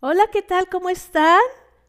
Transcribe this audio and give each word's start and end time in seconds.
Hola, 0.00 0.22
¿qué 0.30 0.42
tal? 0.42 0.68
¿Cómo 0.68 0.90
están? 0.90 1.40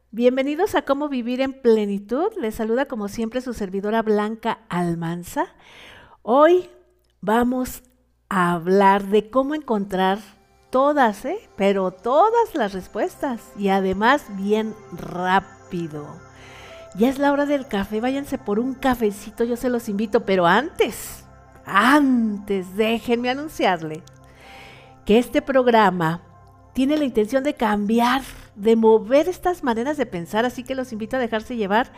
Bienvenidos 0.09 0.73
a 0.73 0.81
Cómo 0.81 1.09
Vivir 1.09 1.41
en 1.41 1.53
Plenitud. 1.53 2.31
Les 2.41 2.55
saluda 2.55 2.85
como 2.85 3.07
siempre 3.07 3.39
su 3.39 3.53
servidora 3.53 4.01
Blanca 4.01 4.61
Almanza. 4.67 5.45
Hoy 6.23 6.71
vamos 7.21 7.83
a 8.27 8.53
hablar 8.53 9.03
de 9.03 9.29
cómo 9.29 9.53
encontrar 9.53 10.17
todas, 10.71 11.23
¿eh? 11.23 11.37
pero 11.55 11.91
todas 11.91 12.55
las 12.55 12.73
respuestas 12.73 13.51
y 13.59 13.69
además 13.69 14.25
bien 14.37 14.73
rápido. 14.91 16.07
Ya 16.95 17.09
es 17.09 17.19
la 17.19 17.31
hora 17.31 17.45
del 17.45 17.67
café, 17.67 18.01
váyanse 18.01 18.39
por 18.39 18.59
un 18.59 18.73
cafecito, 18.73 19.43
yo 19.43 19.55
se 19.55 19.69
los 19.69 19.87
invito, 19.87 20.25
pero 20.25 20.47
antes, 20.47 21.25
antes, 21.63 22.75
déjenme 22.75 23.29
anunciarle 23.29 24.01
que 25.05 25.19
este 25.19 25.43
programa 25.43 26.23
tiene 26.79 26.95
la 26.95 27.03
intención 27.03 27.43
de 27.43 27.55
cambiar, 27.55 28.21
de 28.55 28.77
mover 28.77 29.27
estas 29.27 29.65
maneras 29.65 29.97
de 29.97 30.05
pensar, 30.05 30.45
así 30.45 30.63
que 30.63 30.75
los 30.75 30.93
invito 30.93 31.17
a 31.17 31.19
dejarse 31.19 31.57
llevar 31.57 31.91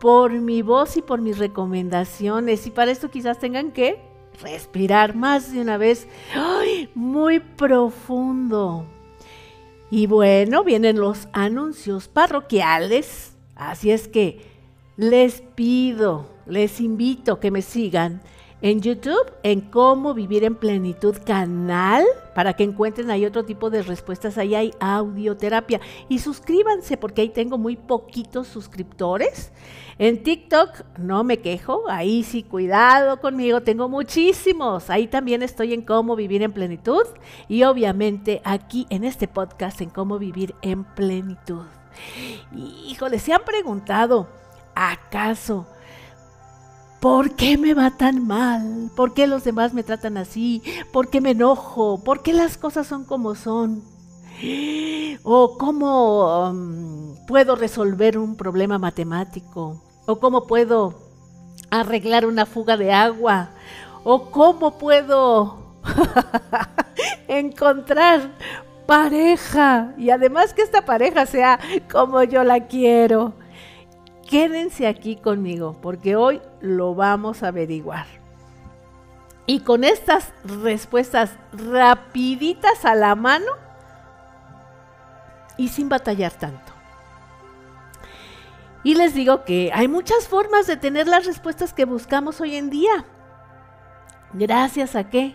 por 0.00 0.32
mi 0.32 0.62
voz 0.62 0.96
y 0.96 1.02
por 1.02 1.20
mis 1.20 1.38
recomendaciones. 1.38 2.66
Y 2.66 2.72
para 2.72 2.90
esto 2.90 3.08
quizás 3.08 3.38
tengan 3.38 3.70
que 3.70 4.00
respirar 4.42 5.14
más 5.14 5.52
de 5.52 5.60
una 5.60 5.76
vez, 5.76 6.08
muy 6.96 7.38
profundo. 7.38 8.84
Y 9.92 10.08
bueno, 10.08 10.64
vienen 10.64 10.98
los 10.98 11.28
anuncios 11.32 12.08
parroquiales, 12.08 13.36
así 13.54 13.92
es 13.92 14.08
que 14.08 14.40
les 14.96 15.40
pido, 15.54 16.26
les 16.46 16.80
invito 16.80 17.38
que 17.38 17.52
me 17.52 17.62
sigan 17.62 18.22
en 18.62 18.80
YouTube, 18.80 19.32
en 19.42 19.60
cómo 19.60 20.14
vivir 20.14 20.44
en 20.44 20.54
plenitud 20.54 21.16
canal, 21.24 22.04
para 22.34 22.54
que 22.54 22.64
encuentren 22.64 23.10
ahí 23.10 23.24
otro 23.24 23.44
tipo 23.44 23.70
de 23.70 23.82
respuestas. 23.82 24.38
Ahí 24.38 24.54
hay 24.54 24.72
audioterapia. 24.80 25.80
Y 26.08 26.18
suscríbanse 26.18 26.96
porque 26.96 27.22
ahí 27.22 27.28
tengo 27.28 27.58
muy 27.58 27.76
poquitos 27.76 28.46
suscriptores. 28.46 29.52
En 29.98 30.22
TikTok 30.22 30.84
no 30.98 31.24
me 31.24 31.38
quejo, 31.38 31.84
ahí 31.88 32.22
sí, 32.22 32.42
cuidado 32.42 33.18
conmigo, 33.18 33.62
tengo 33.62 33.88
muchísimos. 33.88 34.90
Ahí 34.90 35.06
también 35.06 35.42
estoy 35.42 35.72
en 35.72 35.80
cómo 35.80 36.16
vivir 36.16 36.42
en 36.42 36.52
plenitud 36.52 37.04
y 37.48 37.62
obviamente 37.62 38.42
aquí 38.44 38.86
en 38.90 39.04
este 39.04 39.26
podcast 39.26 39.80
en 39.80 39.88
cómo 39.88 40.18
vivir 40.18 40.54
en 40.60 40.84
plenitud. 40.84 41.64
Híjole, 42.54 43.18
se 43.18 43.32
han 43.32 43.42
preguntado, 43.44 44.28
¿acaso 44.74 45.66
¿Por 47.06 47.36
qué 47.36 47.56
me 47.56 47.72
va 47.72 47.92
tan 47.92 48.26
mal? 48.26 48.90
¿Por 48.96 49.14
qué 49.14 49.28
los 49.28 49.44
demás 49.44 49.72
me 49.72 49.84
tratan 49.84 50.16
así? 50.16 50.60
¿Por 50.92 51.08
qué 51.08 51.20
me 51.20 51.30
enojo? 51.30 52.02
¿Por 52.02 52.20
qué 52.20 52.32
las 52.32 52.58
cosas 52.58 52.88
son 52.88 53.04
como 53.04 53.36
son? 53.36 53.84
¿O 55.22 55.56
cómo 55.56 56.50
um, 56.50 57.14
puedo 57.28 57.54
resolver 57.54 58.18
un 58.18 58.36
problema 58.36 58.78
matemático? 58.78 59.84
¿O 60.06 60.18
cómo 60.18 60.48
puedo 60.48 60.94
arreglar 61.70 62.26
una 62.26 62.44
fuga 62.44 62.76
de 62.76 62.92
agua? 62.92 63.50
¿O 64.02 64.32
cómo 64.32 64.76
puedo 64.76 65.76
encontrar 67.28 68.32
pareja? 68.84 69.94
Y 69.96 70.10
además 70.10 70.52
que 70.52 70.62
esta 70.62 70.84
pareja 70.84 71.24
sea 71.24 71.60
como 71.88 72.24
yo 72.24 72.42
la 72.42 72.66
quiero. 72.66 73.34
Quédense 74.28 74.86
aquí 74.86 75.16
conmigo 75.16 75.76
porque 75.80 76.16
hoy 76.16 76.40
lo 76.60 76.94
vamos 76.94 77.42
a 77.42 77.48
averiguar. 77.48 78.06
Y 79.46 79.60
con 79.60 79.84
estas 79.84 80.32
respuestas 80.44 81.36
rapiditas 81.52 82.84
a 82.84 82.94
la 82.94 83.14
mano 83.14 83.46
y 85.56 85.68
sin 85.68 85.88
batallar 85.88 86.32
tanto. 86.32 86.72
Y 88.82 88.94
les 88.94 89.14
digo 89.14 89.44
que 89.44 89.70
hay 89.72 89.88
muchas 89.88 90.28
formas 90.28 90.66
de 90.66 90.76
tener 90.76 91.06
las 91.06 91.26
respuestas 91.26 91.72
que 91.72 91.84
buscamos 91.84 92.40
hoy 92.40 92.56
en 92.56 92.70
día. 92.70 93.04
Gracias 94.32 94.96
a 94.96 95.08
qué? 95.08 95.34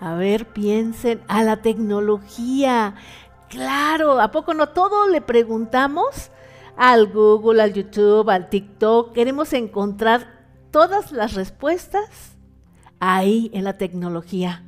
A 0.00 0.14
ver, 0.14 0.46
piensen, 0.46 1.22
a 1.28 1.42
la 1.42 1.58
tecnología. 1.58 2.94
Claro, 3.48 4.20
¿a 4.20 4.30
poco 4.30 4.54
no 4.54 4.68
todo 4.68 5.08
le 5.08 5.20
preguntamos? 5.20 6.30
Al 6.76 7.06
Google, 7.12 7.62
al 7.62 7.72
YouTube, 7.72 8.28
al 8.30 8.48
TikTok. 8.48 9.12
Queremos 9.12 9.52
encontrar 9.52 10.26
todas 10.70 11.12
las 11.12 11.34
respuestas 11.34 12.36
ahí 13.00 13.50
en 13.54 13.64
la 13.64 13.78
tecnología. 13.78 14.64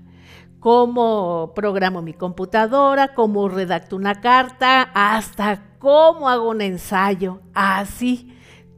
Cómo 0.60 1.52
programo 1.54 2.02
mi 2.02 2.12
computadora, 2.12 3.14
cómo 3.14 3.48
redacto 3.48 3.96
una 3.96 4.20
carta, 4.20 4.82
hasta 4.94 5.62
cómo 5.78 6.28
hago 6.28 6.50
un 6.50 6.60
ensayo. 6.60 7.40
Así. 7.54 8.28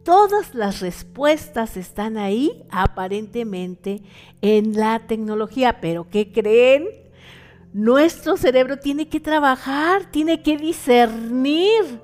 Todas 0.02 0.54
las 0.54 0.80
respuestas 0.80 1.78
están 1.78 2.18
ahí 2.18 2.64
aparentemente 2.70 4.02
en 4.42 4.76
la 4.76 5.00
tecnología. 5.06 5.80
Pero 5.80 6.08
¿qué 6.10 6.30
creen? 6.30 6.88
Nuestro 7.72 8.36
cerebro 8.36 8.78
tiene 8.78 9.08
que 9.08 9.18
trabajar, 9.18 10.10
tiene 10.10 10.42
que 10.42 10.56
discernir 10.56 12.00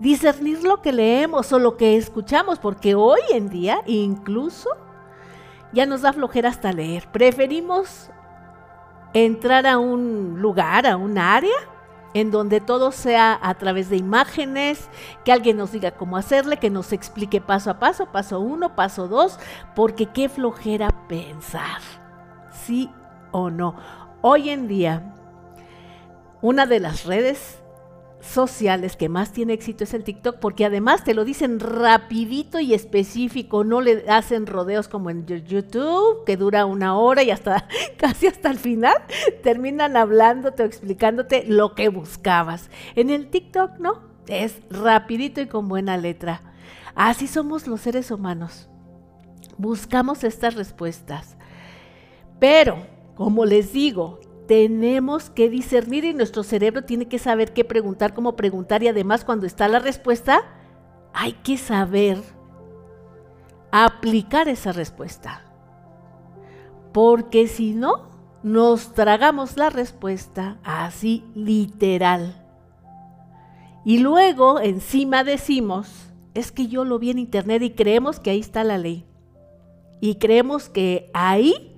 discernir 0.00 0.64
lo 0.64 0.82
que 0.82 0.92
leemos 0.92 1.52
o 1.52 1.58
lo 1.58 1.76
que 1.76 1.96
escuchamos, 1.96 2.58
porque 2.58 2.94
hoy 2.94 3.20
en 3.32 3.48
día 3.48 3.82
incluso 3.86 4.70
ya 5.72 5.86
nos 5.86 6.02
da 6.02 6.12
flojera 6.12 6.48
hasta 6.48 6.72
leer. 6.72 7.06
Preferimos 7.12 8.10
entrar 9.12 9.66
a 9.66 9.78
un 9.78 10.40
lugar, 10.40 10.86
a 10.86 10.96
un 10.96 11.18
área, 11.18 11.54
en 12.12 12.32
donde 12.32 12.60
todo 12.60 12.90
sea 12.90 13.38
a 13.40 13.54
través 13.54 13.88
de 13.88 13.96
imágenes, 13.96 14.88
que 15.24 15.32
alguien 15.32 15.56
nos 15.56 15.70
diga 15.70 15.92
cómo 15.92 16.16
hacerle, 16.16 16.56
que 16.56 16.70
nos 16.70 16.92
explique 16.92 17.40
paso 17.40 17.70
a 17.70 17.78
paso, 17.78 18.06
paso 18.06 18.40
uno, 18.40 18.74
paso 18.74 19.06
dos, 19.06 19.38
porque 19.76 20.06
qué 20.06 20.28
flojera 20.28 21.06
pensar, 21.08 21.80
sí 22.50 22.90
o 23.30 23.50
no. 23.50 23.76
Hoy 24.22 24.50
en 24.50 24.66
día, 24.66 25.14
una 26.40 26.66
de 26.66 26.80
las 26.80 27.04
redes 27.04 27.59
sociales 28.20 28.96
que 28.96 29.08
más 29.08 29.32
tiene 29.32 29.54
éxito 29.54 29.84
es 29.84 29.94
el 29.94 30.04
TikTok, 30.04 30.36
porque 30.38 30.64
además 30.64 31.04
te 31.04 31.14
lo 31.14 31.24
dicen 31.24 31.60
rapidito 31.60 32.60
y 32.60 32.74
específico, 32.74 33.64
no 33.64 33.80
le 33.80 34.04
hacen 34.08 34.46
rodeos 34.46 34.88
como 34.88 35.10
en 35.10 35.26
YouTube, 35.26 36.24
que 36.24 36.36
dura 36.36 36.66
una 36.66 36.96
hora 36.96 37.22
y 37.22 37.30
hasta 37.30 37.66
casi 37.96 38.26
hasta 38.26 38.50
el 38.50 38.58
final 38.58 38.94
terminan 39.42 39.96
hablándote 39.96 40.62
o 40.62 40.66
explicándote 40.66 41.44
lo 41.46 41.74
que 41.74 41.88
buscabas. 41.88 42.70
En 42.94 43.10
el 43.10 43.28
TikTok 43.28 43.78
no, 43.78 44.00
es 44.26 44.60
rapidito 44.70 45.40
y 45.40 45.46
con 45.46 45.68
buena 45.68 45.96
letra. 45.96 46.42
Así 46.94 47.26
somos 47.26 47.66
los 47.66 47.80
seres 47.80 48.10
humanos. 48.10 48.68
Buscamos 49.56 50.24
estas 50.24 50.54
respuestas. 50.54 51.36
Pero, 52.38 52.78
como 53.14 53.44
les 53.44 53.72
digo, 53.72 54.20
tenemos 54.50 55.30
que 55.30 55.48
discernir 55.48 56.04
y 56.04 56.12
nuestro 56.12 56.42
cerebro 56.42 56.82
tiene 56.82 57.06
que 57.06 57.20
saber 57.20 57.52
qué 57.52 57.64
preguntar, 57.64 58.14
cómo 58.14 58.34
preguntar 58.34 58.82
y 58.82 58.88
además 58.88 59.24
cuando 59.24 59.46
está 59.46 59.68
la 59.68 59.78
respuesta, 59.78 60.42
hay 61.12 61.34
que 61.34 61.56
saber 61.56 62.20
aplicar 63.70 64.48
esa 64.48 64.72
respuesta. 64.72 65.44
Porque 66.92 67.46
si 67.46 67.74
no, 67.74 68.10
nos 68.42 68.92
tragamos 68.92 69.56
la 69.56 69.70
respuesta 69.70 70.58
así 70.64 71.22
literal. 71.36 72.44
Y 73.84 73.98
luego 73.98 74.58
encima 74.58 75.22
decimos, 75.22 76.10
es 76.34 76.50
que 76.50 76.66
yo 76.66 76.84
lo 76.84 76.98
vi 76.98 77.12
en 77.12 77.20
internet 77.20 77.62
y 77.62 77.70
creemos 77.70 78.18
que 78.18 78.30
ahí 78.30 78.40
está 78.40 78.64
la 78.64 78.78
ley. 78.78 79.06
Y 80.00 80.16
creemos 80.16 80.68
que 80.68 81.08
ahí 81.14 81.69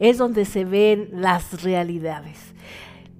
es 0.00 0.18
donde 0.18 0.44
se 0.44 0.64
ven 0.64 1.10
las 1.12 1.62
realidades. 1.62 2.38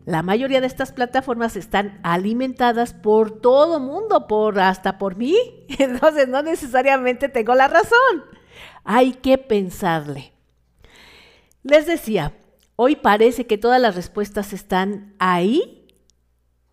La 0.06 0.22
mayoría 0.22 0.60
de 0.60 0.66
estas 0.66 0.92
plataformas 0.92 1.54
están 1.54 2.00
alimentadas 2.02 2.94
por 2.94 3.40
todo 3.40 3.78
mundo, 3.78 4.26
por 4.26 4.58
hasta 4.58 4.98
por 4.98 5.14
mí. 5.14 5.36
Entonces 5.78 6.26
no 6.26 6.42
necesariamente 6.42 7.28
tengo 7.28 7.54
la 7.54 7.68
razón. 7.68 8.24
Hay 8.82 9.12
que 9.12 9.38
pensarle. 9.38 10.32
Les 11.62 11.86
decía, 11.86 12.32
hoy 12.76 12.96
parece 12.96 13.46
que 13.46 13.58
todas 13.58 13.80
las 13.80 13.94
respuestas 13.94 14.54
están 14.54 15.14
ahí 15.18 15.86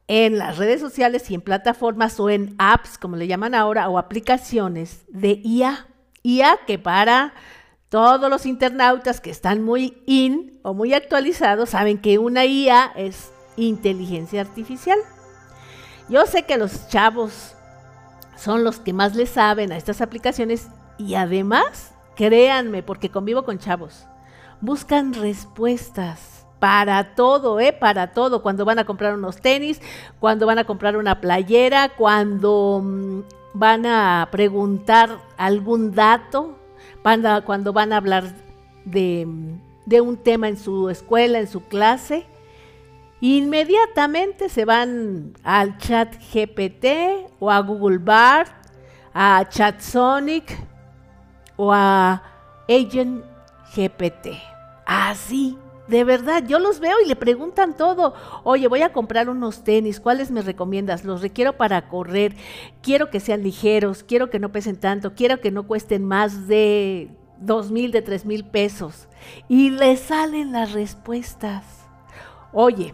en 0.08 0.38
las 0.38 0.58
redes 0.58 0.80
sociales 0.80 1.30
y 1.30 1.36
en 1.36 1.42
plataformas 1.42 2.18
o 2.22 2.30
en 2.30 2.56
apps, 2.58 2.98
como 2.98 3.18
le 3.18 3.28
llaman 3.28 3.54
ahora, 3.54 3.90
o 3.90 3.98
aplicaciones 3.98 5.04
de 5.10 5.42
IA. 5.44 5.88
IA 6.24 6.60
que 6.66 6.80
para 6.80 7.34
todos 7.90 8.30
los 8.30 8.46
internautas 8.46 9.22
que 9.22 9.30
están 9.30 9.64
muy 9.64 10.02
in 10.06 10.60
o 10.64 10.74
muy 10.74 10.94
actualizados 10.94 11.70
saben 11.70 11.98
que 12.00 12.18
una 12.20 12.46
IA 12.46 12.92
es 12.96 13.32
inteligencia 13.56 14.42
artificial. 14.42 15.00
Yo 16.10 16.26
sé 16.26 16.44
que 16.44 16.58
los 16.58 16.90
chavos 16.90 17.56
son 18.36 18.64
los 18.64 18.80
que 18.80 18.94
más 18.94 19.16
le 19.16 19.26
saben 19.26 19.72
a 19.72 19.78
estas 19.78 20.02
aplicaciones 20.02 20.68
y 20.98 21.16
además, 21.16 21.94
créanme, 22.16 22.84
porque 22.84 23.10
convivo 23.10 23.44
con 23.44 23.60
chavos, 23.60 24.06
buscan 24.62 25.14
respuestas. 25.14 26.34
para 26.60 27.14
todo, 27.14 27.60
¿eh? 27.60 27.72
Para 27.72 28.14
todo. 28.14 28.42
Cuando 28.42 28.66
van 28.66 28.80
a 28.80 28.86
comprar 28.86 29.14
unos 29.14 29.38
tenis, 29.38 29.80
cuando 30.20 30.48
van 30.48 30.58
a 30.58 30.64
comprar 30.64 30.98
una 30.98 31.22
playera, 31.22 31.90
cuando 31.90 32.82
mm, 32.84 33.20
van 33.54 33.86
a 33.86 34.28
preguntar 34.32 35.20
algún 35.38 35.94
dato, 35.94 36.57
cuando 37.46 37.74
van 37.74 37.94
a 37.94 37.98
hablar 37.98 38.26
de, 38.86 39.28
de 39.86 40.02
un 40.02 40.18
tema 40.18 40.48
en 40.48 40.58
su 40.58 40.90
escuela, 40.90 41.40
en 41.40 41.48
su 41.48 41.62
clase. 41.62 42.26
Inmediatamente 43.20 44.50
se 44.50 44.66
van 44.66 45.34
al 45.44 45.78
chat 45.78 46.16
GPT 46.34 47.32
o 47.40 47.50
a 47.50 47.60
Google 47.60 47.98
Bard, 47.98 48.50
a 49.14 49.46
ChatSonic 49.50 50.56
o 51.56 51.72
a 51.74 52.22
Agent 52.70 53.24
GPT. 53.76 54.28
Así 54.86 55.58
de 55.88 56.04
verdad, 56.04 56.44
yo 56.46 56.60
los 56.60 56.80
veo 56.80 56.96
y 57.04 57.08
le 57.08 57.16
preguntan 57.16 57.76
todo. 57.76 58.14
Oye, 58.44 58.68
voy 58.68 58.82
a 58.82 58.92
comprar 58.92 59.30
unos 59.30 59.64
tenis, 59.64 60.00
¿cuáles 60.00 60.32
me 60.32 60.42
recomiendas? 60.42 61.06
Los 61.06 61.22
requiero 61.22 61.58
para 61.58 61.88
correr, 61.88 62.36
quiero 62.82 63.10
que 63.10 63.20
sean 63.20 63.44
ligeros, 63.44 64.04
quiero 64.04 64.30
que 64.30 64.40
no 64.40 64.52
pesen 64.52 64.78
tanto, 64.78 65.14
quiero 65.16 65.40
que 65.40 65.52
no 65.52 65.66
cuesten 65.66 66.04
más 66.04 66.48
de 66.48 67.10
dos 67.40 67.72
mil, 67.72 67.92
de 67.92 68.02
tres 68.02 68.26
mil 68.26 68.44
pesos. 68.46 69.08
Y 69.48 69.70
le 69.70 69.96
salen 69.96 70.52
las 70.52 70.74
respuestas. 70.74 71.64
Oye, 72.52 72.94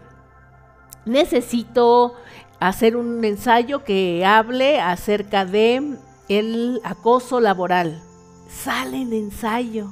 necesito 1.05 2.13
hacer 2.59 2.95
un 2.95 3.23
ensayo 3.25 3.83
que 3.83 4.23
hable 4.25 4.79
acerca 4.79 5.45
de 5.45 5.97
el 6.29 6.79
acoso 6.83 7.39
laboral. 7.39 8.01
Sale 8.47 9.01
el 9.01 9.13
ensayo. 9.13 9.91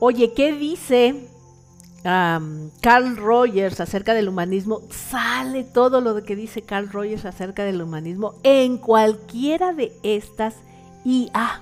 Oye, 0.00 0.32
¿qué 0.34 0.52
dice 0.52 1.28
Carl 2.02 3.16
Rogers 3.16 3.80
acerca 3.80 4.12
del 4.14 4.28
humanismo, 4.28 4.80
sale 4.90 5.62
todo 5.62 6.00
lo 6.00 6.20
que 6.24 6.34
dice 6.34 6.62
Carl 6.62 6.88
Rogers 6.90 7.24
acerca 7.24 7.64
del 7.64 7.80
humanismo 7.80 8.34
en 8.42 8.78
cualquiera 8.78 9.72
de 9.72 9.92
estas 10.02 10.56
IA, 11.04 11.60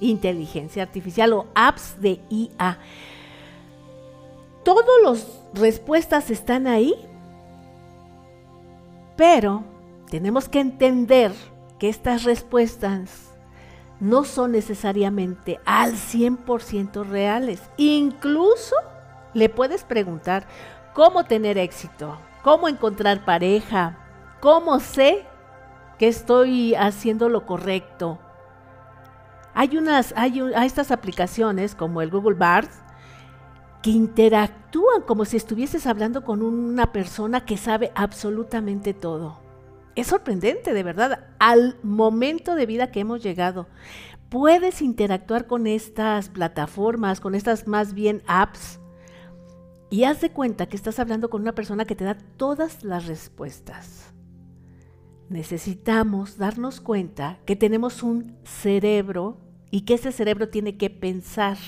inteligencia 0.00 0.82
artificial 0.82 1.32
o 1.32 1.46
apps 1.54 2.00
de 2.00 2.20
IA. 2.28 2.78
Todas 4.64 4.84
las 5.02 5.40
respuestas 5.54 6.30
están 6.30 6.66
ahí, 6.66 6.94
pero 9.16 9.64
tenemos 10.10 10.48
que 10.48 10.60
entender 10.60 11.32
que 11.78 11.88
estas 11.88 12.24
respuestas 12.24 13.30
no 14.00 14.24
son 14.24 14.52
necesariamente 14.52 15.58
al 15.64 15.94
100% 15.94 17.06
reales. 17.06 17.62
Incluso 17.76 18.74
le 19.34 19.48
puedes 19.48 19.84
preguntar 19.84 20.46
cómo 20.94 21.24
tener 21.24 21.58
éxito, 21.58 22.18
cómo 22.42 22.68
encontrar 22.68 23.24
pareja, 23.24 23.98
cómo 24.40 24.80
sé 24.80 25.26
que 25.98 26.08
estoy 26.08 26.74
haciendo 26.74 27.28
lo 27.28 27.44
correcto. 27.46 28.18
Hay 29.54 29.76
unas, 29.76 30.12
hay, 30.16 30.40
estas 30.64 30.90
aplicaciones 30.90 31.74
como 31.74 32.02
el 32.02 32.10
Google 32.10 32.36
Bard 32.36 32.68
que 33.82 33.90
interactúan 33.90 35.02
como 35.02 35.24
si 35.24 35.36
estuvieses 35.36 35.86
hablando 35.86 36.24
con 36.24 36.42
una 36.42 36.90
persona 36.92 37.44
que 37.44 37.56
sabe 37.56 37.92
absolutamente 37.94 38.94
todo. 38.94 39.40
Es 39.94 40.08
sorprendente, 40.08 40.72
de 40.72 40.82
verdad, 40.82 41.26
al 41.38 41.76
momento 41.82 42.56
de 42.56 42.66
vida 42.66 42.90
que 42.90 43.00
hemos 43.00 43.22
llegado. 43.22 43.68
Puedes 44.28 44.82
interactuar 44.82 45.46
con 45.46 45.66
estas 45.68 46.30
plataformas, 46.30 47.20
con 47.20 47.36
estas 47.36 47.68
más 47.68 47.94
bien 47.94 48.22
apps, 48.26 48.80
y 49.94 50.02
haz 50.02 50.20
de 50.20 50.32
cuenta 50.32 50.66
que 50.66 50.74
estás 50.74 50.98
hablando 50.98 51.30
con 51.30 51.42
una 51.42 51.54
persona 51.54 51.84
que 51.84 51.94
te 51.94 52.02
da 52.02 52.16
todas 52.36 52.82
las 52.82 53.06
respuestas. 53.06 54.12
Necesitamos 55.28 56.36
darnos 56.36 56.80
cuenta 56.80 57.38
que 57.46 57.54
tenemos 57.54 58.02
un 58.02 58.36
cerebro 58.42 59.38
y 59.70 59.82
que 59.82 59.94
ese 59.94 60.10
cerebro 60.10 60.48
tiene 60.48 60.76
que 60.76 60.90
pensar. 60.90 61.58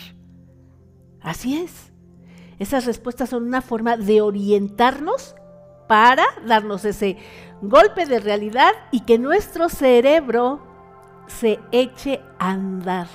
Así 1.20 1.56
es. 1.56 1.92
Esas 2.58 2.84
respuestas 2.84 3.28
son 3.28 3.44
una 3.44 3.62
forma 3.62 3.96
de 3.96 4.20
orientarnos 4.20 5.36
para 5.86 6.24
darnos 6.44 6.84
ese 6.84 7.18
golpe 7.62 8.06
de 8.06 8.18
realidad 8.18 8.72
y 8.90 9.02
que 9.02 9.20
nuestro 9.20 9.68
cerebro 9.68 10.66
se 11.28 11.60
eche 11.70 12.20
a 12.40 12.50
andar. 12.50 13.06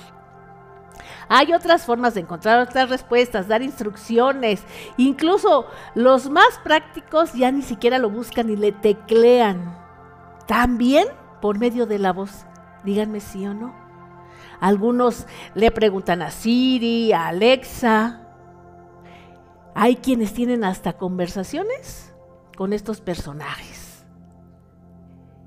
Hay 1.34 1.54
otras 1.54 1.86
formas 1.86 2.12
de 2.12 2.20
encontrar 2.20 2.60
otras 2.60 2.90
respuestas, 2.90 3.48
dar 3.48 3.62
instrucciones. 3.62 4.62
Incluso 4.98 5.66
los 5.94 6.28
más 6.28 6.60
prácticos 6.62 7.32
ya 7.32 7.50
ni 7.50 7.62
siquiera 7.62 7.98
lo 7.98 8.10
buscan 8.10 8.50
y 8.50 8.56
le 8.56 8.70
teclean. 8.70 9.74
También 10.46 11.08
por 11.40 11.58
medio 11.58 11.86
de 11.86 11.98
la 11.98 12.12
voz. 12.12 12.44
Díganme 12.84 13.20
sí 13.20 13.46
o 13.46 13.54
no. 13.54 13.74
Algunos 14.60 15.26
le 15.54 15.70
preguntan 15.70 16.20
a 16.20 16.30
Siri, 16.30 17.14
a 17.14 17.28
Alexa. 17.28 18.20
Hay 19.74 19.96
quienes 19.96 20.34
tienen 20.34 20.64
hasta 20.64 20.98
conversaciones 20.98 22.12
con 22.58 22.74
estos 22.74 23.00
personajes 23.00 23.81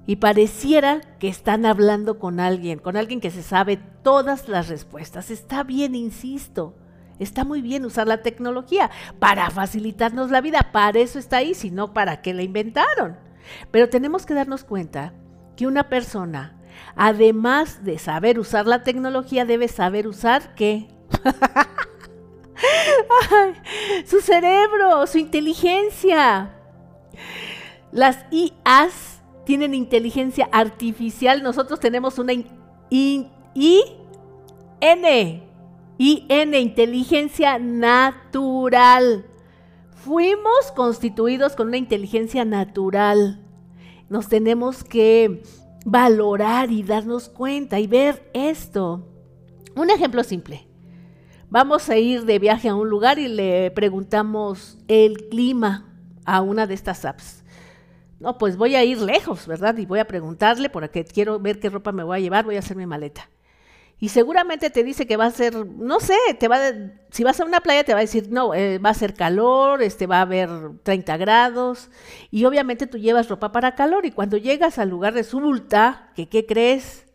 y 0.07 0.17
pareciera 0.17 1.01
que 1.19 1.27
están 1.27 1.65
hablando 1.65 2.19
con 2.19 2.39
alguien, 2.39 2.79
con 2.79 2.97
alguien 2.97 3.19
que 3.19 3.31
se 3.31 3.41
sabe 3.41 3.77
todas 4.03 4.47
las 4.47 4.67
respuestas. 4.67 5.31
Está 5.31 5.63
bien, 5.63 5.95
insisto, 5.95 6.75
está 7.17 7.43
muy 7.43 7.61
bien 7.61 7.85
usar 7.85 8.07
la 8.07 8.21
tecnología 8.21 8.91
para 9.19 9.49
facilitarnos 9.49 10.29
la 10.29 10.41
vida, 10.41 10.69
para 10.71 10.99
eso 10.99 11.17
está 11.17 11.37
ahí, 11.37 11.55
sino 11.55 11.93
para 11.93 12.21
que 12.21 12.33
la 12.33 12.43
inventaron. 12.43 13.17
Pero 13.71 13.89
tenemos 13.89 14.25
que 14.25 14.33
darnos 14.33 14.63
cuenta 14.63 15.13
que 15.55 15.67
una 15.67 15.89
persona, 15.89 16.55
además 16.95 17.83
de 17.83 17.97
saber 17.97 18.39
usar 18.39 18.67
la 18.67 18.83
tecnología, 18.83 19.45
debe 19.45 19.67
saber 19.67 20.07
usar 20.07 20.53
qué? 20.55 20.87
su 24.05 24.21
cerebro, 24.21 25.07
su 25.07 25.17
inteligencia. 25.17 26.51
Las 27.91 28.25
IAs 28.29 29.14
tienen 29.45 29.73
inteligencia 29.73 30.49
artificial, 30.51 31.43
nosotros 31.43 31.79
tenemos 31.79 32.19
una 32.19 32.33
I, 32.89 33.27
N, 34.81 36.59
inteligencia 36.59 37.57
natural. 37.59 39.25
Fuimos 39.91 40.71
constituidos 40.75 41.55
con 41.55 41.67
una 41.69 41.77
inteligencia 41.77 42.43
natural. 42.43 43.41
Nos 44.09 44.27
tenemos 44.27 44.83
que 44.83 45.41
valorar 45.85 46.71
y 46.71 46.83
darnos 46.83 47.29
cuenta 47.29 47.79
y 47.79 47.87
ver 47.87 48.29
esto. 48.33 49.07
Un 49.75 49.89
ejemplo 49.89 50.23
simple. 50.23 50.67
Vamos 51.49 51.89
a 51.89 51.97
ir 51.97 52.25
de 52.25 52.39
viaje 52.39 52.69
a 52.69 52.75
un 52.75 52.89
lugar 52.89 53.19
y 53.19 53.27
le 53.27 53.71
preguntamos 53.71 54.77
el 54.87 55.29
clima 55.29 55.93
a 56.25 56.41
una 56.41 56.67
de 56.67 56.73
estas 56.73 57.05
apps 57.05 57.44
no, 58.19 58.37
pues 58.37 58.57
voy 58.57 58.75
a 58.75 58.83
ir 58.83 58.99
lejos, 58.99 59.45
¿verdad? 59.47 59.77
Y 59.77 59.85
voy 59.85 59.99
a 59.99 60.05
preguntarle 60.05 60.69
porque 60.69 61.03
quiero 61.03 61.39
ver 61.39 61.59
qué 61.59 61.69
ropa 61.69 61.91
me 61.91 62.03
voy 62.03 62.17
a 62.17 62.21
llevar, 62.21 62.45
voy 62.45 62.55
a 62.55 62.59
hacer 62.59 62.77
mi 62.77 62.85
maleta. 62.85 63.29
Y 63.97 64.09
seguramente 64.09 64.69
te 64.69 64.83
dice 64.83 65.07
que 65.07 65.15
va 65.15 65.25
a 65.25 65.31
ser, 65.31 65.65
no 65.65 66.01
sé, 66.01 66.17
te 66.37 66.49
va 66.49 66.59
si 67.11 67.23
vas 67.23 67.39
a 67.39 67.45
una 67.45 67.61
playa 67.61 67.85
te 67.85 67.93
va 67.93 67.99
a 67.99 68.01
decir, 68.01 68.29
no, 68.29 68.53
eh, 68.53 68.77
va 68.77 68.89
a 68.89 68.93
ser 68.93 69.13
calor, 69.13 69.81
este, 69.81 70.05
va 70.05 70.17
a 70.17 70.21
haber 70.21 70.49
30 70.83 71.15
grados. 71.17 71.89
Y 72.29 72.43
obviamente 72.43 72.87
tú 72.87 72.97
llevas 72.97 73.29
ropa 73.29 73.51
para 73.53 73.75
calor 73.75 74.05
y 74.05 74.11
cuando 74.11 74.37
llegas 74.37 74.79
al 74.79 74.89
lugar 74.89 75.13
resulta 75.13 76.11
que, 76.15 76.27
¿qué 76.27 76.45
crees? 76.45 77.05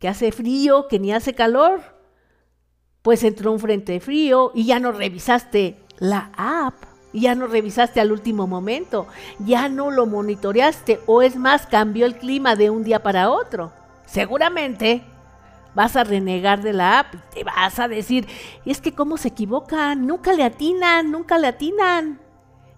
Que 0.00 0.08
hace 0.08 0.32
frío, 0.32 0.88
que 0.88 0.98
ni 0.98 1.12
hace 1.12 1.34
calor. 1.34 1.82
Pues 3.02 3.22
entró 3.22 3.52
un 3.52 3.60
frente 3.60 4.00
frío 4.00 4.50
y 4.54 4.66
ya 4.66 4.80
no 4.80 4.90
revisaste 4.90 5.76
la 5.98 6.32
app 6.36 6.93
ya 7.20 7.34
no 7.34 7.46
revisaste 7.46 8.00
al 8.00 8.12
último 8.12 8.46
momento, 8.46 9.06
ya 9.38 9.68
no 9.68 9.90
lo 9.90 10.06
monitoreaste 10.06 11.00
o 11.06 11.22
es 11.22 11.36
más, 11.36 11.66
cambió 11.66 12.06
el 12.06 12.16
clima 12.16 12.56
de 12.56 12.70
un 12.70 12.84
día 12.84 13.02
para 13.02 13.30
otro. 13.30 13.72
Seguramente 14.06 15.04
vas 15.74 15.96
a 15.96 16.04
renegar 16.04 16.62
de 16.62 16.72
la 16.72 17.00
app, 17.00 17.14
te 17.32 17.44
vas 17.44 17.78
a 17.78 17.88
decir, 17.88 18.26
es 18.64 18.80
que 18.80 18.94
cómo 18.94 19.16
se 19.16 19.28
equivocan, 19.28 20.06
nunca 20.06 20.32
le 20.32 20.44
atinan, 20.44 21.10
nunca 21.10 21.38
le 21.38 21.48
atinan. 21.48 22.20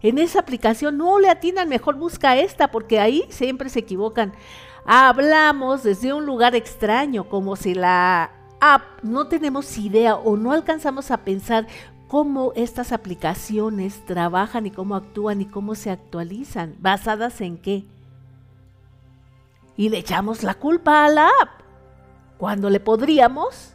En 0.02 0.18
esa 0.18 0.40
aplicación 0.40 0.98
no 0.98 1.18
le 1.18 1.28
atinan, 1.28 1.68
mejor 1.68 1.96
busca 1.96 2.36
esta 2.36 2.70
porque 2.70 3.00
ahí 3.00 3.24
siempre 3.28 3.70
se 3.70 3.80
equivocan. 3.80 4.32
Hablamos 4.84 5.82
desde 5.82 6.12
un 6.12 6.26
lugar 6.26 6.54
extraño, 6.54 7.28
como 7.28 7.56
si 7.56 7.74
la 7.74 8.30
app 8.60 8.82
no 9.02 9.26
tenemos 9.26 9.76
idea 9.78 10.16
o 10.16 10.36
no 10.36 10.52
alcanzamos 10.52 11.10
a 11.10 11.18
pensar 11.18 11.66
cómo 12.08 12.52
estas 12.54 12.92
aplicaciones 12.92 14.04
trabajan 14.04 14.66
y 14.66 14.70
cómo 14.70 14.94
actúan 14.94 15.40
y 15.40 15.46
cómo 15.46 15.74
se 15.74 15.90
actualizan, 15.90 16.76
basadas 16.78 17.40
en 17.40 17.58
qué. 17.58 17.84
Y 19.76 19.88
le 19.88 19.98
echamos 19.98 20.42
la 20.42 20.54
culpa 20.54 21.04
a 21.04 21.08
la 21.08 21.26
app, 21.26 21.60
cuando 22.38 22.70
le 22.70 22.80
podríamos 22.80 23.74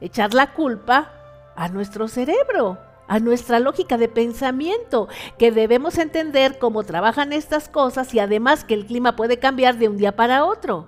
echar 0.00 0.34
la 0.34 0.52
culpa 0.52 1.12
a 1.56 1.68
nuestro 1.68 2.08
cerebro, 2.08 2.78
a 3.08 3.18
nuestra 3.18 3.58
lógica 3.58 3.96
de 3.96 4.08
pensamiento, 4.08 5.08
que 5.38 5.50
debemos 5.50 5.98
entender 5.98 6.58
cómo 6.58 6.84
trabajan 6.84 7.32
estas 7.32 7.68
cosas 7.68 8.14
y 8.14 8.20
además 8.20 8.64
que 8.64 8.74
el 8.74 8.86
clima 8.86 9.16
puede 9.16 9.38
cambiar 9.38 9.78
de 9.78 9.88
un 9.88 9.96
día 9.96 10.14
para 10.14 10.44
otro. 10.44 10.86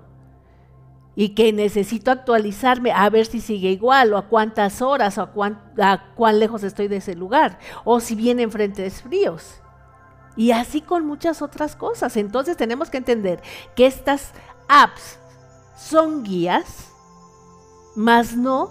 Y 1.14 1.30
que 1.30 1.52
necesito 1.52 2.10
actualizarme 2.10 2.92
a 2.92 3.08
ver 3.10 3.26
si 3.26 3.40
sigue 3.40 3.70
igual 3.70 4.12
o 4.14 4.16
a 4.16 4.28
cuántas 4.28 4.80
horas 4.80 5.18
o 5.18 5.22
a 5.22 5.32
cuán, 5.32 5.60
a 5.78 6.14
cuán 6.14 6.38
lejos 6.38 6.62
estoy 6.62 6.88
de 6.88 6.96
ese 6.96 7.14
lugar 7.14 7.58
o 7.84 8.00
si 8.00 8.14
vienen 8.14 8.50
frentes 8.50 9.02
fríos. 9.02 9.60
Y 10.36 10.52
así 10.52 10.80
con 10.80 11.06
muchas 11.06 11.42
otras 11.42 11.76
cosas. 11.76 12.16
Entonces 12.16 12.56
tenemos 12.56 12.88
que 12.88 12.96
entender 12.96 13.42
que 13.76 13.86
estas 13.86 14.32
apps 14.68 15.18
son 15.76 16.22
guías, 16.22 16.88
más 17.94 18.36
no 18.36 18.70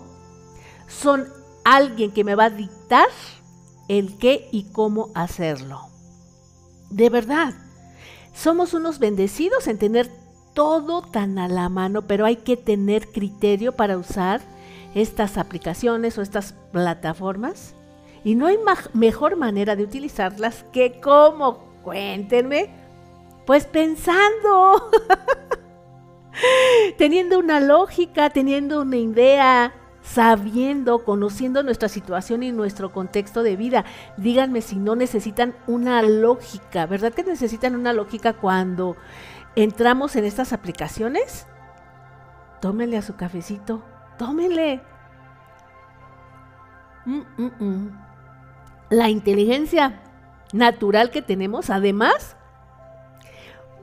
son 0.88 1.28
alguien 1.64 2.12
que 2.12 2.24
me 2.24 2.36
va 2.36 2.46
a 2.46 2.50
dictar 2.50 3.08
el 3.88 4.18
qué 4.18 4.50
y 4.52 4.72
cómo 4.72 5.10
hacerlo. 5.16 5.88
De 6.90 7.10
verdad, 7.10 7.54
somos 8.34 8.74
unos 8.74 9.00
bendecidos 9.00 9.68
en 9.68 9.78
tener 9.78 10.10
todo 10.54 11.02
tan 11.02 11.40
a 11.40 11.48
la 11.48 11.70
mano, 11.70 12.02
pero 12.04 12.26
hay 12.26 12.38
que 12.38 12.58
tener 12.58 13.08
criterio 13.08 13.72
para 13.74 13.98
usar 13.98 14.42
estas 14.96 15.38
aplicaciones 15.38 16.18
o 16.18 16.22
estas 16.22 16.54
plataformas. 16.72 17.74
Y 18.24 18.36
no 18.36 18.48
hay 18.48 18.58
mejor 18.94 19.36
manera 19.36 19.76
de 19.76 19.84
utilizarlas 19.84 20.66
que 20.72 21.00
como, 21.00 21.60
cuéntenme, 21.84 22.70
pues 23.46 23.66
pensando, 23.66 24.92
teniendo 26.98 27.40
una 27.40 27.60
lógica, 27.60 28.30
teniendo 28.30 28.82
una 28.82 28.98
idea, 28.98 29.74
sabiendo, 30.04 31.04
conociendo 31.04 31.64
nuestra 31.64 31.90
situación 31.90 32.44
y 32.44 32.52
nuestro 32.52 32.92
contexto 32.92 33.44
de 33.44 33.56
vida. 33.56 33.86
Díganme 34.18 34.62
si 34.62 34.76
no 34.76 34.96
necesitan 34.96 35.56
una 35.68 36.02
lógica, 36.02 36.86
¿verdad 36.86 37.14
que 37.14 37.24
necesitan 37.24 37.76
una 37.76 37.94
lógica 37.94 38.34
cuando 38.34 38.98
entramos 39.56 40.16
en 40.16 40.26
estas 40.26 40.54
aplicaciones? 40.54 41.48
Tómenle 42.62 42.98
a 42.98 43.02
su 43.02 43.16
cafecito, 43.16 43.84
tómenle. 44.18 44.82
Mm, 47.06 47.22
mm, 47.38 47.52
mm. 47.60 48.02
La 48.90 49.10
inteligencia 49.10 50.02
natural 50.54 51.10
que 51.10 51.22
tenemos, 51.22 51.70
además, 51.70 52.36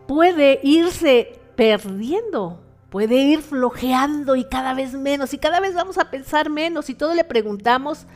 puede 0.07 0.61
irse 0.63 1.41
perdiendo 1.57 2.63
puede 2.91 3.17
ir 3.17 3.43
flojeando 3.43 4.37
y 4.37 4.45
cada 4.45 4.75
vez 4.75 4.95
menos 4.95 5.35
y 5.35 5.39
cada 5.39 5.61
vez 5.61 5.75
vamos 5.75 5.99
a 5.99 6.11
pensar 6.11 6.51
menos 6.51 6.89
y 6.89 6.95
todo 6.95 7.15
le 7.15 7.25
preguntamos, 7.25 8.07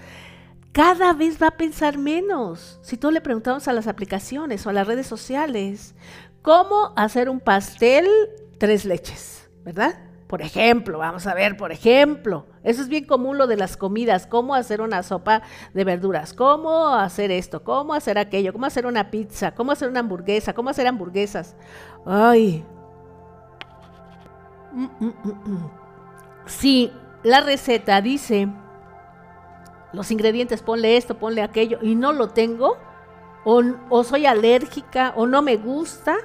cada 0.72 1.12
vez 1.12 1.40
va 1.42 1.48
a 1.48 1.56
pensar 1.56 1.98
menos. 1.98 2.78
Si 2.82 2.96
todo 2.96 3.10
le 3.10 3.20
preguntamos 3.20 3.68
a 3.68 3.72
las 3.72 3.86
aplicaciones 3.86 4.66
o 4.66 4.70
a 4.70 4.72
las 4.72 4.86
redes 4.86 5.06
sociales, 5.06 5.94
¿cómo 6.42 6.92
hacer 6.96 7.28
un 7.28 7.40
pastel 7.40 8.06
tres 8.58 8.84
leches? 8.84 9.48
¿Verdad? 9.64 9.94
Por 10.26 10.42
ejemplo, 10.42 10.98
vamos 10.98 11.26
a 11.26 11.34
ver, 11.34 11.56
por 11.56 11.72
ejemplo, 11.72 12.46
eso 12.64 12.80
es 12.80 12.88
bien 12.88 13.04
común 13.04 13.36
lo 13.36 13.46
de 13.46 13.56
las 13.56 13.76
comidas, 13.76 14.26
cómo 14.26 14.54
hacer 14.54 14.80
una 14.80 15.02
sopa 15.02 15.42
de 15.74 15.84
verduras, 15.84 16.32
cómo 16.32 16.88
hacer 16.94 17.30
esto, 17.30 17.62
cómo 17.62 17.92
hacer 17.92 18.16
aquello, 18.16 18.52
cómo 18.52 18.64
hacer 18.64 18.86
una 18.86 19.10
pizza, 19.10 19.54
cómo 19.54 19.72
hacer 19.72 19.90
una 19.90 20.00
hamburguesa, 20.00 20.54
cómo 20.54 20.70
hacer 20.70 20.86
hamburguesas. 20.86 21.54
Ay, 22.06 22.64
si 26.46 26.90
la 27.22 27.40
receta 27.40 28.00
dice 28.00 28.48
los 29.92 30.10
ingredientes, 30.10 30.62
ponle 30.62 30.96
esto, 30.96 31.18
ponle 31.18 31.42
aquello, 31.42 31.78
y 31.82 31.94
no 31.94 32.12
lo 32.12 32.28
tengo, 32.28 32.78
o, 33.44 33.62
o, 33.90 34.04
soy 34.04 34.24
alérgica, 34.24 35.12
o 35.16 35.26
no 35.26 35.42
me 35.42 35.56
gusta, 35.56 36.16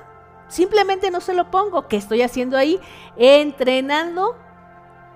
simplemente 0.48 1.12
no 1.12 1.22
se 1.22 1.34
lo 1.34 1.52
pongo. 1.52 1.88
¿Qué 1.88 1.98
estoy 1.98 2.22
haciendo 2.22 2.58
ahí? 2.58 2.80
Entrenando 3.16 4.36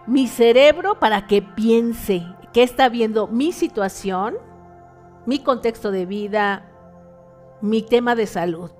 mi 0.08 0.28
cerebro 0.28 1.00
para 1.00 1.28
que 1.28 1.42
piense 1.42 2.26
que 2.54 2.64
está 2.64 2.90
viendo 2.90 3.28
mi 3.28 3.52
situación, 3.52 4.36
mi 5.26 5.40
contexto 5.40 5.92
de 5.92 6.06
vida, 6.06 6.66
mi 7.62 7.82
tema 7.82 8.16
de 8.16 8.28
salud. 8.28 8.72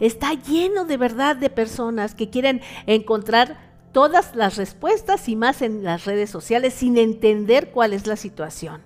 Está 0.00 0.32
lleno 0.34 0.84
de 0.84 0.96
verdad 0.96 1.36
de 1.36 1.50
personas 1.50 2.14
que 2.14 2.30
quieren 2.30 2.60
encontrar 2.86 3.58
todas 3.92 4.34
las 4.34 4.56
respuestas 4.56 5.28
y 5.28 5.36
más 5.36 5.62
en 5.62 5.82
las 5.82 6.04
redes 6.04 6.30
sociales 6.30 6.74
sin 6.74 6.98
entender 6.98 7.70
cuál 7.70 7.92
es 7.92 8.06
la 8.06 8.16
situación. 8.16 8.82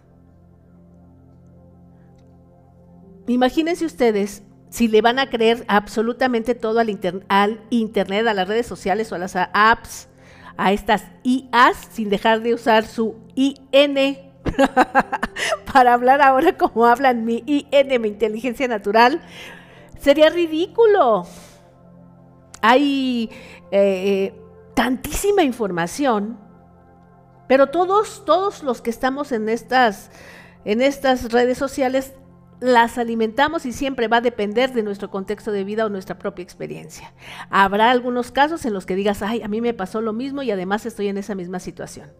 Imagínense 3.26 3.84
ustedes 3.84 4.42
si 4.70 4.86
le 4.86 5.02
van 5.02 5.18
a 5.18 5.28
creer 5.28 5.64
absolutamente 5.68 6.54
todo 6.54 6.78
al, 6.78 6.98
al, 7.28 7.60
Internet, 7.70 8.26
a 8.26 8.34
las 8.34 8.48
redes 8.48 8.66
sociales 8.66 9.10
o 9.10 9.16
a 9.16 9.18
las 9.18 9.36
apps, 9.36 10.08
a 10.56 10.72
estas 10.72 11.04
IAs, 11.24 11.88
sin 11.90 12.08
dejar 12.08 12.40
de 12.40 12.54
usar 12.54 12.86
su 12.86 13.16
IN 13.34 14.18
para 15.72 15.92
hablar 15.92 16.22
ahora 16.22 16.56
como 16.56 16.86
hablan 16.86 17.24
mi 17.24 17.42
IN, 17.46 18.00
mi 18.00 18.08
inteligencia 18.08 18.68
natural, 18.68 19.20
sería 19.98 20.30
ridículo. 20.30 21.26
Hay 22.62 23.30
eh, 23.72 24.34
tantísima 24.74 25.42
información, 25.42 26.38
pero 27.48 27.68
todos, 27.68 28.24
todos 28.24 28.62
los 28.62 28.80
que 28.82 28.90
estamos 28.90 29.32
en 29.32 29.48
estas, 29.48 30.10
en 30.64 30.80
estas 30.80 31.32
redes 31.32 31.58
sociales 31.58 32.14
las 32.60 32.98
alimentamos 32.98 33.66
y 33.66 33.72
siempre 33.72 34.08
va 34.08 34.18
a 34.18 34.20
depender 34.20 34.72
de 34.72 34.82
nuestro 34.82 35.10
contexto 35.10 35.50
de 35.50 35.64
vida 35.64 35.86
o 35.86 35.88
nuestra 35.88 36.18
propia 36.18 36.42
experiencia. 36.42 37.12
Habrá 37.48 37.90
algunos 37.90 38.30
casos 38.30 38.64
en 38.66 38.74
los 38.74 38.86
que 38.86 38.94
digas, 38.94 39.22
ay, 39.22 39.42
a 39.42 39.48
mí 39.48 39.60
me 39.60 39.74
pasó 39.74 40.00
lo 40.00 40.12
mismo 40.12 40.42
y 40.42 40.50
además 40.50 40.86
estoy 40.86 41.08
en 41.08 41.18
esa 41.18 41.34
misma 41.34 41.58
situación. 41.58 42.10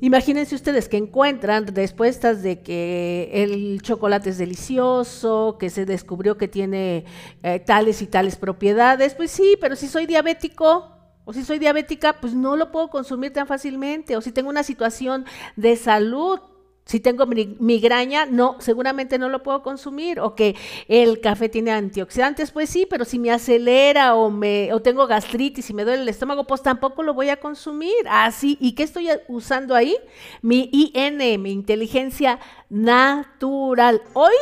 Imagínense 0.00 0.56
ustedes 0.56 0.88
que 0.88 0.96
encuentran 0.96 1.64
respuestas 1.68 2.42
de 2.42 2.60
que 2.60 3.30
el 3.32 3.80
chocolate 3.82 4.30
es 4.30 4.38
delicioso, 4.38 5.56
que 5.60 5.70
se 5.70 5.86
descubrió 5.86 6.36
que 6.36 6.48
tiene 6.48 7.04
eh, 7.44 7.60
tales 7.60 8.02
y 8.02 8.08
tales 8.08 8.34
propiedades. 8.34 9.14
Pues 9.14 9.30
sí, 9.30 9.56
pero 9.60 9.76
si 9.76 9.86
soy 9.86 10.06
diabético, 10.06 10.92
o 11.24 11.32
si 11.32 11.44
soy 11.44 11.60
diabética, 11.60 12.14
pues 12.20 12.34
no 12.34 12.56
lo 12.56 12.72
puedo 12.72 12.90
consumir 12.90 13.32
tan 13.32 13.46
fácilmente. 13.46 14.16
O 14.16 14.20
si 14.20 14.32
tengo 14.32 14.50
una 14.50 14.64
situación 14.64 15.24
de 15.54 15.76
salud, 15.76 16.40
si 16.84 16.98
tengo 16.98 17.26
migraña, 17.26 18.26
no, 18.26 18.56
seguramente 18.58 19.16
no 19.16 19.28
lo 19.28 19.42
puedo 19.42 19.62
consumir. 19.62 20.18
O 20.18 20.34
que 20.34 20.56
el 20.88 21.20
café 21.20 21.48
tiene 21.48 21.70
antioxidantes, 21.70 22.50
pues 22.50 22.70
sí, 22.70 22.86
pero 22.90 23.04
si 23.04 23.18
me 23.18 23.30
acelera 23.30 24.14
o, 24.16 24.30
me, 24.30 24.72
o 24.72 24.82
tengo 24.82 25.06
gastritis 25.06 25.70
y 25.70 25.74
me 25.74 25.84
duele 25.84 26.02
el 26.02 26.08
estómago, 26.08 26.44
pues 26.44 26.60
tampoco 26.62 27.02
lo 27.02 27.14
voy 27.14 27.30
a 27.30 27.38
consumir. 27.38 27.94
Así, 28.10 28.58
¿y 28.60 28.72
qué 28.72 28.82
estoy 28.82 29.08
usando 29.28 29.74
ahí? 29.76 29.96
Mi 30.42 30.68
IN, 30.72 31.40
mi 31.40 31.52
inteligencia 31.52 32.40
natural. 32.68 34.02
Hoy 34.12 34.34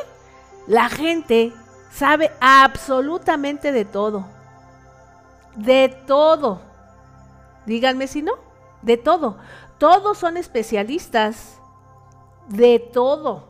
la 0.66 0.88
gente 0.88 1.52
sabe 1.92 2.30
absolutamente 2.40 3.70
de 3.70 3.84
todo. 3.84 4.26
De 5.56 5.94
todo. 6.06 6.62
Díganme 7.66 8.06
si 8.06 8.22
no, 8.22 8.32
de 8.80 8.96
todo. 8.96 9.36
Todos 9.78 10.18
son 10.18 10.38
especialistas 10.38 11.59
de 12.50 12.78
todo. 12.78 13.48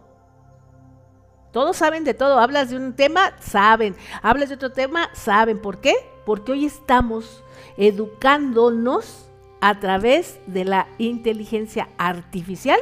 Todos 1.53 1.77
saben 1.77 2.05
de 2.05 2.15
todo. 2.15 2.39
Hablas 2.39 2.71
de 2.71 2.77
un 2.77 2.95
tema, 2.95 3.35
saben. 3.41 3.97
Hablas 4.23 4.51
de 4.51 4.55
otro 4.55 4.71
tema, 4.71 5.11
saben. 5.15 5.61
¿Por 5.61 5.81
qué? 5.81 5.95
Porque 6.25 6.53
hoy 6.53 6.65
estamos 6.65 7.43
educándonos 7.77 9.29
a 9.61 9.81
través 9.81 10.39
de 10.47 10.65
la 10.65 10.87
inteligencia 10.99 11.89
artificial 11.99 12.79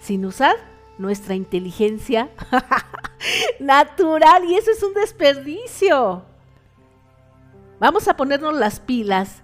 sin 0.00 0.26
usar 0.26 0.56
nuestra 0.98 1.34
inteligencia 1.34 2.30
natural. 3.60 4.44
Y 4.44 4.56
eso 4.56 4.72
es 4.72 4.82
un 4.82 4.94
desperdicio. 4.94 6.24
Vamos 7.78 8.08
a 8.08 8.16
ponernos 8.16 8.54
las 8.54 8.80
pilas 8.80 9.41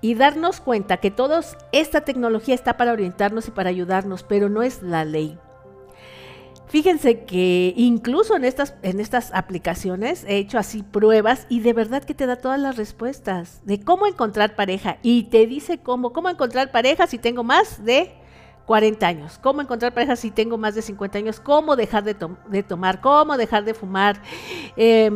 y 0.00 0.14
darnos 0.14 0.60
cuenta 0.60 0.98
que 0.98 1.10
toda 1.10 1.40
esta 1.72 2.02
tecnología 2.02 2.54
está 2.54 2.76
para 2.76 2.92
orientarnos 2.92 3.48
y 3.48 3.50
para 3.50 3.70
ayudarnos, 3.70 4.22
pero 4.22 4.48
no 4.48 4.62
es 4.62 4.82
la 4.82 5.04
ley. 5.04 5.38
Fíjense 6.68 7.24
que 7.24 7.72
incluso 7.76 8.36
en 8.36 8.44
estas, 8.44 8.74
en 8.82 9.00
estas 9.00 9.32
aplicaciones 9.32 10.24
he 10.24 10.36
hecho 10.36 10.58
así 10.58 10.82
pruebas 10.82 11.46
y 11.48 11.60
de 11.60 11.72
verdad 11.72 12.04
que 12.04 12.12
te 12.12 12.26
da 12.26 12.36
todas 12.36 12.60
las 12.60 12.76
respuestas 12.76 13.62
de 13.64 13.80
cómo 13.80 14.06
encontrar 14.06 14.54
pareja 14.54 14.98
y 15.02 15.24
te 15.24 15.46
dice 15.46 15.78
cómo, 15.78 16.12
cómo 16.12 16.28
encontrar 16.28 16.70
pareja 16.70 17.06
si 17.06 17.16
tengo 17.16 17.42
más 17.42 17.82
de 17.86 18.12
40 18.66 19.06
años, 19.06 19.38
cómo 19.42 19.62
encontrar 19.62 19.94
pareja 19.94 20.14
si 20.14 20.30
tengo 20.30 20.58
más 20.58 20.74
de 20.74 20.82
50 20.82 21.16
años, 21.16 21.40
cómo 21.40 21.74
dejar 21.74 22.04
de, 22.04 22.14
tomar, 22.62 23.00
cómo 23.00 23.38
dejar 23.38 23.64
de 23.64 23.72
fumar. 23.72 24.20
Eh, 24.76 25.10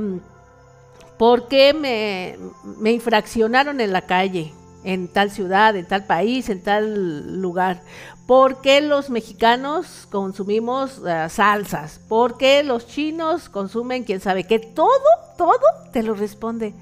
¿Por 1.18 1.48
qué 1.48 1.74
me, 1.74 2.38
me 2.78 2.92
infraccionaron 2.92 3.78
en 3.82 3.92
la 3.92 4.00
calle? 4.00 4.54
En 4.84 5.08
tal 5.08 5.30
ciudad, 5.30 5.76
en 5.76 5.86
tal 5.86 6.04
país, 6.04 6.48
en 6.48 6.62
tal 6.62 7.40
lugar. 7.40 7.82
¿Por 8.26 8.60
qué 8.60 8.80
los 8.80 9.10
mexicanos 9.10 10.06
consumimos 10.10 10.98
uh, 10.98 11.28
salsas? 11.28 12.00
¿Por 12.08 12.38
qué 12.38 12.62
los 12.62 12.86
chinos 12.86 13.48
consumen 13.48 14.04
quién 14.04 14.20
sabe 14.20 14.44
qué? 14.44 14.58
Todo, 14.58 14.88
todo 15.36 15.60
te 15.92 16.02
lo 16.02 16.14
responde. 16.14 16.74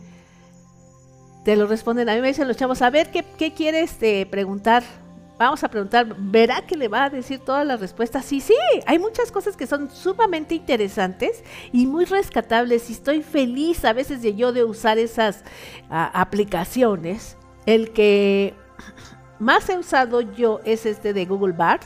Te 1.45 1.57
lo 1.57 1.66
responden. 1.66 2.09
A 2.09 2.14
mí 2.14 2.21
me 2.21 2.28
dicen 2.28 2.47
los 2.47 2.57
chavos, 2.57 2.83
a 2.83 2.90
ver, 2.90 3.11
¿qué, 3.11 3.52
quieres 3.54 3.92
este, 3.92 4.26
preguntar? 4.26 4.83
Vamos 5.38 5.64
a 5.64 5.69
preguntar, 5.69 6.14
¿verá 6.19 6.66
que 6.66 6.76
le 6.76 6.88
va 6.88 7.04
a 7.04 7.11
decir 7.11 7.40
todas 7.40 7.66
las 7.66 7.80
respuestas? 7.80 8.26
Sí, 8.26 8.42
sí, 8.42 8.54
hay 8.87 8.99
muchas 8.99 9.33
cosas 9.33 9.57
que 9.57 9.66
son 9.66 9.90
sumamente 9.90 10.54
interesantes 10.54 11.42
y 11.73 11.87
muy 11.87 12.04
rescatables 12.04 12.90
y 12.90 12.92
estoy 12.92 13.23
feliz 13.23 13.87
a 13.87 13.95
veces 13.95 14.21
de 14.21 14.35
yo 14.35 14.52
de 14.52 14.64
usar 14.64 14.99
esas 14.99 15.38
uh, 15.88 16.12
aplicaciones. 16.12 17.38
El 17.67 17.93
que 17.93 18.55
más 19.38 19.69
he 19.69 19.79
usado 19.79 20.21
yo 20.21 20.61
es 20.64 20.87
este 20.87 21.12
de 21.12 21.26
Google 21.26 21.52
Bart 21.52 21.83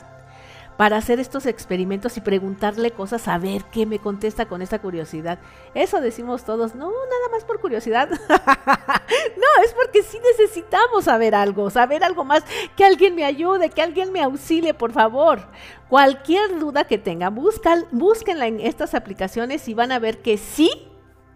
para 0.77 0.97
hacer 0.97 1.19
estos 1.19 1.45
experimentos 1.45 2.17
y 2.17 2.21
preguntarle 2.21 2.91
cosas 2.91 3.27
a 3.27 3.37
ver 3.37 3.63
qué 3.71 3.85
me 3.85 3.99
contesta 3.99 4.45
con 4.45 4.61
esta 4.61 4.79
curiosidad. 4.79 5.39
Eso 5.73 6.01
decimos 6.01 6.43
todos, 6.43 6.75
no, 6.75 6.87
nada 6.87 7.29
más 7.31 7.45
por 7.45 7.61
curiosidad. 7.61 8.09
no, 8.29 9.63
es 9.63 9.73
porque 9.73 10.03
sí 10.03 10.19
necesitamos 10.31 11.05
saber 11.05 11.33
algo, 11.33 11.69
saber 11.69 12.03
algo 12.03 12.25
más, 12.25 12.43
que 12.75 12.83
alguien 12.83 13.15
me 13.15 13.23
ayude, 13.23 13.69
que 13.69 13.81
alguien 13.81 14.11
me 14.11 14.21
auxilie, 14.21 14.73
por 14.73 14.91
favor. 14.91 15.47
Cualquier 15.87 16.59
duda 16.59 16.83
que 16.85 16.97
tengan, 16.97 17.33
buscan, 17.33 17.85
búsquenla 17.91 18.47
en 18.47 18.59
estas 18.59 18.93
aplicaciones 18.95 19.67
y 19.69 19.73
van 19.73 19.91
a 19.91 19.99
ver 19.99 20.21
que 20.21 20.37
sí 20.37 20.89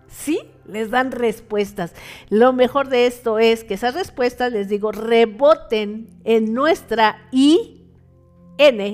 sí 0.09 0.39
les 0.65 0.89
dan 0.91 1.11
respuestas. 1.11 1.93
Lo 2.29 2.53
mejor 2.53 2.89
de 2.89 3.07
esto 3.07 3.39
es 3.39 3.63
que 3.63 3.75
esas 3.75 3.95
respuestas, 3.95 4.51
les 4.51 4.69
digo, 4.69 4.91
reboten 4.91 6.07
en 6.23 6.53
nuestra 6.53 7.27
IN, 7.31 7.79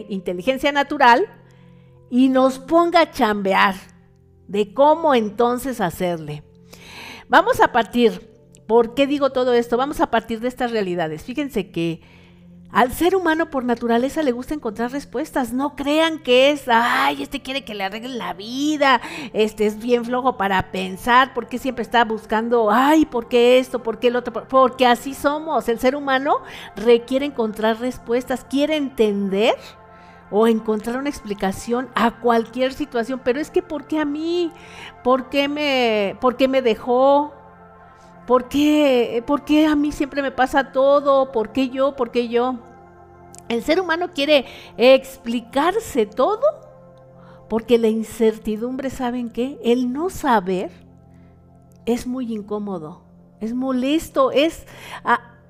inteligencia 0.10 0.72
natural, 0.72 1.26
y 2.10 2.30
nos 2.30 2.60
ponga 2.60 3.02
a 3.02 3.12
chambear 3.12 3.76
de 4.48 4.74
cómo 4.74 5.16
entonces 5.16 5.82
hacerle. 5.82 6.44
Vamos 7.28 7.60
a 7.60 7.72
partir, 7.72 8.30
¿por 8.68 8.94
qué 8.94 9.08
digo 9.08 9.32
todo 9.32 9.54
esto? 9.54 9.78
Vamos 9.78 10.00
a 10.02 10.12
partir 10.12 10.40
de 10.40 10.48
estas 10.48 10.72
realidades. 10.72 11.24
Fíjense 11.24 11.72
que 11.72 12.02
al 12.76 12.92
ser 12.92 13.16
humano 13.16 13.50
por 13.50 13.64
naturaleza 13.64 14.22
le 14.22 14.34
gusta 14.34 14.54
encontrar 14.54 14.92
respuestas. 14.92 15.54
No 15.54 15.78
crean 15.78 16.20
que 16.20 16.52
es, 16.52 16.66
ay, 16.68 17.24
este 17.24 17.42
quiere 17.42 17.64
que 17.64 17.74
le 17.74 17.86
arreglen 17.86 18.18
la 18.18 18.34
vida, 18.34 19.00
este 19.32 19.66
es 19.66 19.80
bien 19.80 20.04
flojo 20.04 20.36
para 20.36 20.74
pensar, 20.74 21.34
porque 21.34 21.58
siempre 21.58 21.84
está 21.84 22.04
buscando, 22.04 22.70
ay, 22.70 23.06
¿por 23.06 23.30
qué 23.30 23.60
esto? 23.60 23.82
¿Por 23.82 23.98
qué 24.00 24.10
el 24.10 24.18
otro? 24.18 24.46
Porque 24.50 24.86
así 24.86 25.14
somos. 25.14 25.70
El 25.70 25.80
ser 25.80 25.96
humano 25.96 26.42
requiere 26.76 27.26
encontrar 27.26 27.80
respuestas, 27.80 28.44
quiere 28.44 28.76
entender 28.76 29.56
o 30.30 30.46
encontrar 30.46 30.98
una 30.98 31.08
explicación 31.08 31.88
a 31.96 32.20
cualquier 32.20 32.74
situación. 32.74 33.22
Pero 33.24 33.40
es 33.40 33.52
que, 33.52 33.62
¿por 33.62 33.88
qué 33.88 34.02
a 34.02 34.06
mí? 34.06 34.52
¿Por 35.02 35.30
qué 35.30 35.48
me, 35.48 36.18
por 36.20 36.36
qué 36.36 36.50
me 36.50 36.62
dejó? 36.62 37.35
¿Por 38.28 38.48
qué, 38.50 39.24
¿Por 39.28 39.46
qué 39.46 39.68
a 39.68 39.76
mí 39.76 39.92
siempre 39.92 40.22
me 40.22 40.32
pasa 40.32 40.72
todo? 40.72 41.32
¿Por 41.32 41.52
qué 41.52 41.70
yo? 41.70 41.96
¿Por 41.96 42.10
qué 42.12 42.28
yo? 42.28 42.60
El 43.50 43.64
ser 43.64 43.80
humano 43.80 44.14
quiere 44.14 44.46
explicarse 44.78 46.08
todo 46.08 46.42
porque 47.48 47.78
la 47.78 47.88
incertidumbre, 47.88 48.90
¿saben 48.90 49.30
qué? 49.30 49.60
El 49.64 49.94
no 49.94 50.10
saber 50.10 50.72
es 51.86 52.08
muy 52.08 52.34
incómodo, 52.34 53.04
es 53.40 53.54
molesto, 53.54 54.32
es 54.32 54.66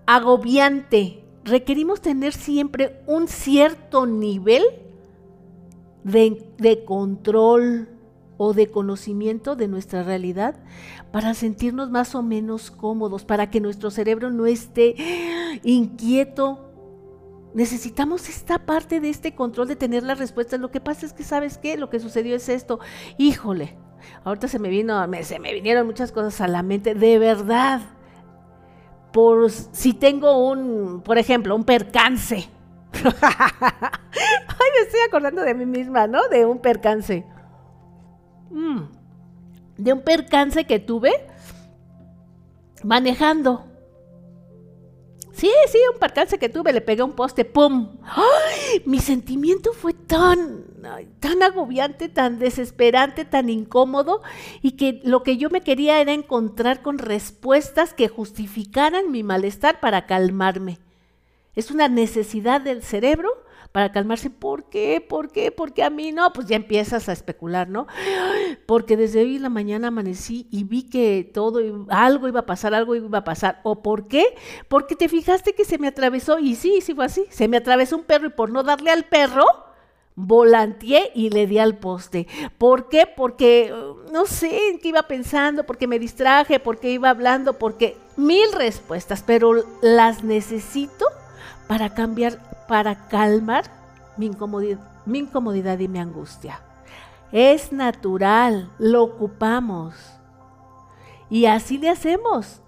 agobiante. 0.06 1.24
Requerimos 1.46 2.02
tener 2.02 2.34
siempre 2.34 3.02
un 3.08 3.30
cierto 3.30 4.06
nivel 4.06 4.64
de 6.04 6.84
control, 6.86 7.88
o 8.38 8.54
de 8.54 8.68
conocimiento 8.68 9.56
de 9.56 9.68
nuestra 9.68 10.04
realidad 10.04 10.56
para 11.16 11.34
sentirnos 11.34 11.90
más 11.90 12.14
o 12.14 12.22
menos 12.22 12.72
cómodos, 12.72 13.24
para 13.24 13.50
que 13.50 13.62
nuestro 13.62 13.90
cerebro 13.90 14.32
no 14.32 14.48
esté 14.48 14.96
inquieto. 15.64 16.74
Necesitamos 17.54 18.28
esta 18.28 18.66
parte 18.66 19.00
de 19.00 19.12
este 19.12 19.34
control 19.34 19.70
de 19.70 19.78
tener 19.78 20.04
las 20.04 20.20
respuestas. 20.20 20.60
Lo 20.60 20.72
que 20.72 20.82
pasa 20.82 21.06
es 21.06 21.14
que, 21.14 21.24
¿sabes 21.24 21.58
qué? 21.58 21.78
Lo 21.78 21.90
que 21.90 22.02
sucedió 22.02 22.36
es 22.36 22.50
esto. 22.50 22.82
Híjole, 23.18 23.78
ahorita 24.26 24.50
se 24.50 24.60
me 24.60 24.68
vino, 24.68 25.08
me, 25.08 25.24
se 25.24 25.40
me 25.40 25.54
vinieron 25.54 25.88
muchas 25.88 26.12
cosas 26.12 26.42
a 26.42 26.50
la 26.50 26.64
mente. 26.64 26.96
De 26.96 27.18
verdad, 27.18 27.80
por 29.14 29.50
si 29.50 29.94
tengo 29.94 30.46
un, 30.50 31.02
por 31.02 31.18
ejemplo, 31.18 31.56
un 31.56 31.64
percance. 31.64 32.50
Ay, 33.22 34.70
me 34.74 34.82
estoy 34.84 35.00
acordando 35.08 35.44
de 35.44 35.54
mí 35.54 35.66
misma, 35.66 36.08
¿no? 36.08 36.28
De 36.28 36.46
un 36.46 36.60
percance 36.60 37.26
Mm. 38.56 38.84
De 39.78 39.94
un 39.94 40.02
percance 40.02 40.66
que 40.66 40.80
tuve 40.80 41.12
manejando. 42.84 43.66
Sí, 45.34 45.52
sí, 45.70 45.78
un 45.92 46.00
percance 46.00 46.40
que 46.40 46.48
tuve, 46.48 46.72
le 46.72 46.80
pegué 46.80 47.04
un 47.04 47.12
poste, 47.12 47.44
¡pum! 47.44 47.98
Mi 48.86 49.00
sentimiento 49.00 49.74
fue 49.74 49.92
tan, 49.94 50.64
tan 51.20 51.44
agobiante, 51.44 52.08
tan 52.08 52.40
desesperante, 52.40 53.26
tan 53.26 53.50
incómodo, 53.50 54.22
y 54.62 54.74
que 54.74 55.02
lo 55.04 55.24
que 55.24 55.36
yo 55.36 55.50
me 55.50 55.60
quería 55.60 56.00
era 56.00 56.14
encontrar 56.14 56.82
con 56.82 57.00
respuestas 57.00 57.94
que 57.94 58.08
justificaran 58.08 59.12
mi 59.12 59.24
malestar 59.24 59.82
para 59.82 60.06
calmarme. 60.06 60.80
Es 61.54 61.70
una 61.70 61.90
necesidad 61.90 62.62
del 62.62 62.82
cerebro 62.82 63.30
para 63.76 63.92
calmarse. 63.92 64.30
¿Por 64.30 64.70
qué? 64.70 65.06
¿Por 65.06 65.34
qué? 65.34 65.52
¿Por 65.52 65.74
qué 65.74 65.84
a 65.84 65.90
mí 65.90 66.14
no? 66.14 66.32
Pues 66.32 66.48
ya 66.48 66.56
empiezas 66.56 67.10
a 67.10 67.12
especular, 67.12 67.68
¿no? 67.68 67.88
Porque 68.66 68.96
desde 68.96 69.20
hoy 69.20 69.36
en 69.36 69.42
la 69.42 69.50
mañana 69.50 69.90
amanecí 69.90 70.48
y 70.50 70.64
vi 70.64 70.84
que 70.84 71.30
todo, 71.34 71.60
algo 71.90 72.30
iba 72.30 72.40
a 72.40 72.46
pasar, 72.46 72.74
algo 72.74 72.96
iba 72.96 73.18
a 73.18 73.24
pasar. 73.26 73.60
¿O 73.64 73.84
por 73.84 74.08
qué? 74.08 74.34
Porque 74.70 74.96
te 74.96 75.10
fijaste 75.10 75.56
que 75.56 75.66
se 75.66 75.78
me 75.78 75.90
atravesó, 75.90 76.40
y 76.40 76.56
sí, 76.56 76.80
sí 76.80 76.96
fue 76.96 77.04
así, 77.04 77.26
se 77.30 77.50
me 77.50 77.58
atravesó 77.58 77.98
un 77.98 78.06
perro 78.06 78.28
y 78.28 78.30
por 78.30 78.50
no 78.50 78.64
darle 78.64 78.92
al 78.92 79.04
perro, 79.04 79.44
volanteé 80.16 81.12
y 81.14 81.30
le 81.32 81.46
di 81.46 81.60
al 81.60 81.78
poste. 81.78 82.28
¿Por 82.58 82.88
qué? 82.88 83.06
Porque 83.14 83.74
no 84.10 84.26
sé 84.26 84.70
en 84.70 84.80
qué 84.80 84.88
iba 84.88 85.04
pensando, 85.04 85.66
porque 85.66 85.86
me 85.86 86.00
distraje, 86.00 86.62
porque 86.62 86.92
iba 86.92 87.10
hablando, 87.10 87.60
porque 87.60 87.98
mil 88.16 88.54
respuestas, 88.54 89.22
pero 89.22 89.52
las 89.82 90.24
necesito 90.24 91.08
para 91.68 91.94
cambiar 91.94 92.55
para 92.68 93.08
calmar 93.08 93.66
mi 94.18 94.28
incomodidad, 94.28 95.80
y 95.80 95.88
mi 95.88 96.00
angustia. 96.00 96.62
Es 97.32 97.72
natural, 97.72 98.72
lo 98.78 99.04
ocupamos. 99.04 99.96
Y 101.30 101.46
así 101.46 101.78
le 101.78 101.90
hacemos. 101.90 102.62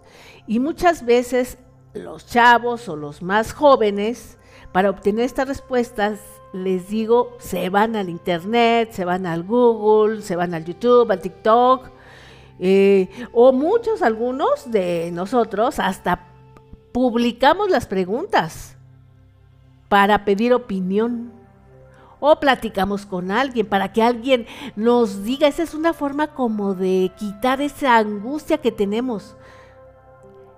Y 0.45 0.59
muchas 0.59 1.05
veces 1.05 1.57
los 1.93 2.25
chavos 2.27 2.89
o 2.89 2.95
los 2.95 3.21
más 3.21 3.53
jóvenes, 3.53 4.37
para 4.71 4.89
obtener 4.89 5.25
estas 5.25 5.47
respuestas, 5.47 6.19
les 6.53 6.89
digo, 6.89 7.35
se 7.39 7.69
van 7.69 7.95
al 7.95 8.09
internet, 8.09 8.91
se 8.91 9.05
van 9.05 9.25
al 9.25 9.43
Google, 9.43 10.21
se 10.21 10.35
van 10.35 10.53
al 10.53 10.65
YouTube, 10.65 11.11
al 11.11 11.21
TikTok, 11.21 11.89
eh, 12.59 13.09
o 13.33 13.51
muchos, 13.51 14.01
algunos 14.01 14.71
de 14.71 15.11
nosotros, 15.11 15.79
hasta 15.79 16.27
publicamos 16.91 17.69
las 17.69 17.85
preguntas 17.85 18.76
para 19.89 20.25
pedir 20.25 20.53
opinión. 20.53 21.31
O 22.19 22.39
platicamos 22.39 23.05
con 23.05 23.29
alguien 23.29 23.67
para 23.67 23.93
que 23.93 24.01
alguien 24.01 24.47
nos 24.75 25.23
diga. 25.23 25.47
Esa 25.47 25.63
es 25.63 25.73
una 25.73 25.93
forma 25.93 26.27
como 26.27 26.73
de 26.73 27.11
quitar 27.17 27.61
esa 27.61 27.97
angustia 27.97 28.57
que 28.57 28.71
tenemos. 28.71 29.35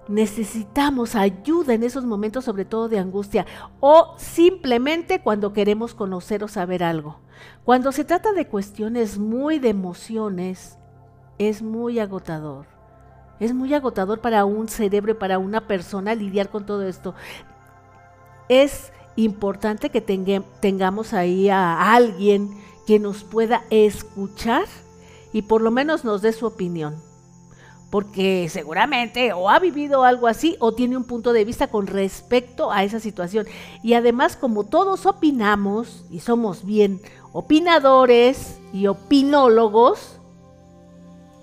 Necesitamos 0.07 1.15
ayuda 1.15 1.73
en 1.73 1.83
esos 1.83 2.05
momentos, 2.05 2.45
sobre 2.45 2.65
todo 2.65 2.89
de 2.89 2.97
angustia, 2.97 3.45
o 3.79 4.15
simplemente 4.17 5.21
cuando 5.21 5.53
queremos 5.53 5.93
conocer 5.93 6.43
o 6.43 6.47
saber 6.47 6.83
algo. 6.83 7.19
Cuando 7.63 7.91
se 7.91 8.05
trata 8.05 8.31
de 8.33 8.47
cuestiones 8.47 9.19
muy 9.19 9.59
de 9.59 9.69
emociones, 9.69 10.79
es 11.37 11.61
muy 11.61 11.99
agotador. 11.99 12.65
Es 13.39 13.53
muy 13.53 13.73
agotador 13.73 14.19
para 14.19 14.45
un 14.45 14.67
cerebro 14.67 15.17
para 15.19 15.37
una 15.37 15.67
persona 15.67 16.15
lidiar 16.15 16.49
con 16.49 16.65
todo 16.65 16.87
esto. 16.87 17.13
Es 18.49 18.91
importante 19.23 19.89
que 19.89 20.01
tengamos 20.01 21.13
ahí 21.13 21.49
a 21.49 21.93
alguien 21.93 22.49
que 22.87 22.99
nos 22.99 23.23
pueda 23.23 23.63
escuchar 23.69 24.65
y 25.33 25.43
por 25.43 25.61
lo 25.61 25.71
menos 25.71 26.03
nos 26.03 26.21
dé 26.21 26.33
su 26.33 26.45
opinión. 26.45 26.95
Porque 27.91 28.47
seguramente 28.49 29.33
o 29.33 29.49
ha 29.49 29.59
vivido 29.59 30.03
algo 30.03 30.27
así 30.27 30.55
o 30.59 30.73
tiene 30.73 30.95
un 30.95 31.05
punto 31.05 31.33
de 31.33 31.43
vista 31.43 31.67
con 31.67 31.87
respecto 31.87 32.71
a 32.71 32.83
esa 32.83 32.99
situación. 32.99 33.47
Y 33.83 33.93
además 33.93 34.35
como 34.35 34.63
todos 34.63 35.05
opinamos 35.05 36.05
y 36.11 36.19
somos 36.19 36.65
bien 36.65 37.01
opinadores 37.31 38.59
y 38.73 38.87
opinólogos, 38.87 40.19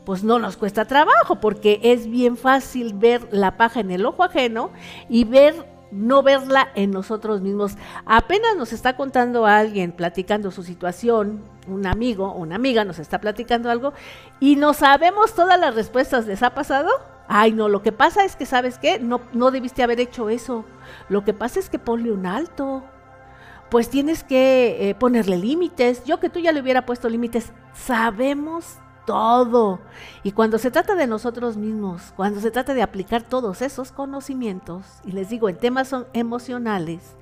pues 0.04 0.22
no 0.22 0.38
nos 0.38 0.56
cuesta 0.56 0.84
trabajo 0.84 1.40
porque 1.40 1.80
es 1.82 2.08
bien 2.08 2.36
fácil 2.36 2.94
ver 2.94 3.28
la 3.32 3.56
paja 3.56 3.80
en 3.80 3.90
el 3.90 4.06
ojo 4.06 4.22
ajeno 4.22 4.70
y 5.08 5.24
ver 5.24 5.75
no 5.90 6.22
verla 6.22 6.68
en 6.74 6.90
nosotros 6.90 7.40
mismos. 7.40 7.76
Apenas 8.04 8.56
nos 8.56 8.72
está 8.72 8.96
contando 8.96 9.46
alguien, 9.46 9.92
platicando 9.92 10.50
su 10.50 10.62
situación, 10.62 11.42
un 11.66 11.86
amigo 11.86 12.26
o 12.28 12.38
una 12.38 12.56
amiga 12.56 12.84
nos 12.84 12.98
está 12.98 13.20
platicando 13.20 13.70
algo 13.70 13.92
y 14.40 14.56
no 14.56 14.74
sabemos 14.74 15.34
todas 15.34 15.58
las 15.58 15.74
respuestas. 15.74 16.26
¿Les 16.26 16.42
ha 16.42 16.54
pasado? 16.54 16.90
Ay, 17.28 17.52
no, 17.52 17.68
lo 17.68 17.82
que 17.82 17.92
pasa 17.92 18.24
es 18.24 18.36
que, 18.36 18.46
¿sabes 18.46 18.78
qué? 18.78 18.98
No, 18.98 19.20
no 19.32 19.50
debiste 19.50 19.82
haber 19.82 20.00
hecho 20.00 20.28
eso. 20.28 20.64
Lo 21.08 21.24
que 21.24 21.32
pasa 21.32 21.58
es 21.58 21.68
que 21.68 21.78
ponle 21.78 22.12
un 22.12 22.26
alto. 22.26 22.84
Pues 23.70 23.90
tienes 23.90 24.22
que 24.22 24.90
eh, 24.90 24.94
ponerle 24.94 25.36
límites. 25.36 26.04
Yo 26.04 26.20
que 26.20 26.30
tú 26.30 26.38
ya 26.38 26.52
le 26.52 26.60
hubiera 26.60 26.86
puesto 26.86 27.08
límites. 27.08 27.52
Sabemos 27.74 28.78
todo. 29.06 29.80
Y 30.22 30.32
cuando 30.32 30.58
se 30.58 30.70
trata 30.70 30.94
de 30.94 31.06
nosotros 31.06 31.56
mismos, 31.56 32.12
cuando 32.16 32.40
se 32.40 32.50
trata 32.50 32.74
de 32.74 32.82
aplicar 32.82 33.22
todos 33.22 33.62
esos 33.62 33.92
conocimientos, 33.92 34.84
y 35.04 35.12
les 35.12 35.30
digo, 35.30 35.48
en 35.48 35.56
temas 35.56 35.88
son 35.88 36.06
emocionales, 36.12 37.16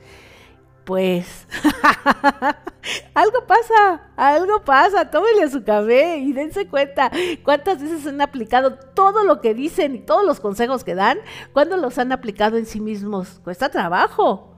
pues 0.84 1.46
algo 3.14 3.46
pasa, 3.46 4.02
algo 4.16 4.62
pasa, 4.64 5.10
tómenle 5.10 5.50
su 5.50 5.64
café 5.64 6.18
y 6.18 6.32
dense 6.32 6.68
cuenta 6.68 7.10
cuántas 7.42 7.80
veces 7.80 8.06
han 8.06 8.20
aplicado 8.20 8.74
todo 8.74 9.24
lo 9.24 9.40
que 9.40 9.54
dicen 9.54 9.94
y 9.94 10.00
todos 10.00 10.24
los 10.24 10.40
consejos 10.40 10.84
que 10.84 10.94
dan, 10.94 11.18
cuando 11.52 11.76
los 11.76 11.98
han 11.98 12.12
aplicado 12.12 12.56
en 12.56 12.66
sí 12.66 12.80
mismos. 12.80 13.40
Cuesta 13.42 13.70
trabajo. 13.70 14.50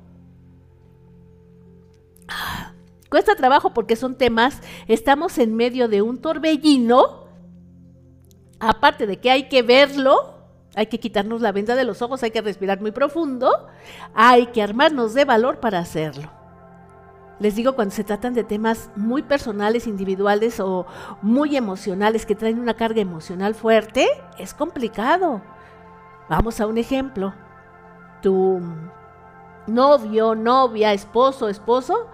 Cuesta 3.10 3.36
trabajo 3.36 3.72
porque 3.72 3.96
son 3.96 4.16
temas, 4.16 4.60
estamos 4.88 5.38
en 5.38 5.54
medio 5.54 5.88
de 5.88 6.02
un 6.02 6.18
torbellino, 6.18 7.26
aparte 8.58 9.06
de 9.06 9.18
que 9.18 9.30
hay 9.30 9.48
que 9.48 9.62
verlo, 9.62 10.34
hay 10.74 10.86
que 10.86 11.00
quitarnos 11.00 11.40
la 11.40 11.52
venda 11.52 11.74
de 11.74 11.84
los 11.84 12.02
ojos, 12.02 12.22
hay 12.22 12.30
que 12.30 12.42
respirar 12.42 12.80
muy 12.80 12.90
profundo, 12.90 13.68
hay 14.14 14.46
que 14.48 14.62
armarnos 14.62 15.14
de 15.14 15.24
valor 15.24 15.60
para 15.60 15.78
hacerlo. 15.78 16.30
Les 17.38 17.54
digo, 17.54 17.74
cuando 17.74 17.94
se 17.94 18.02
tratan 18.02 18.32
de 18.32 18.44
temas 18.44 18.90
muy 18.96 19.22
personales, 19.22 19.86
individuales 19.86 20.58
o 20.58 20.86
muy 21.20 21.56
emocionales, 21.56 22.24
que 22.24 22.34
traen 22.34 22.58
una 22.58 22.74
carga 22.74 23.00
emocional 23.02 23.54
fuerte, 23.54 24.08
es 24.38 24.54
complicado. 24.54 25.42
Vamos 26.30 26.60
a 26.60 26.66
un 26.66 26.78
ejemplo. 26.78 27.34
Tu 28.22 28.60
novio, 29.66 30.34
novia, 30.34 30.94
esposo, 30.94 31.48
esposo, 31.48 32.08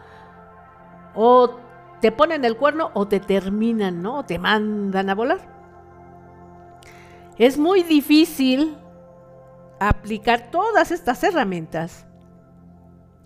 o 1.15 1.59
te 2.01 2.13
ponen 2.13 2.45
el 2.45 2.57
cuerno 2.57 2.91
o 2.95 3.07
te 3.07 3.21
terminan, 3.21 4.03
¿no? 4.03 4.19
O 4.19 4.25
te 4.25 4.39
mandan 4.39 5.09
a 5.09 5.15
volar. 5.15 5.41
Es 7.39 7.59
muy 7.59 7.83
difícil 7.83 8.77
aplicar 9.79 10.51
todas 10.51 10.91
estas 10.91 11.23
herramientas. 11.25 12.07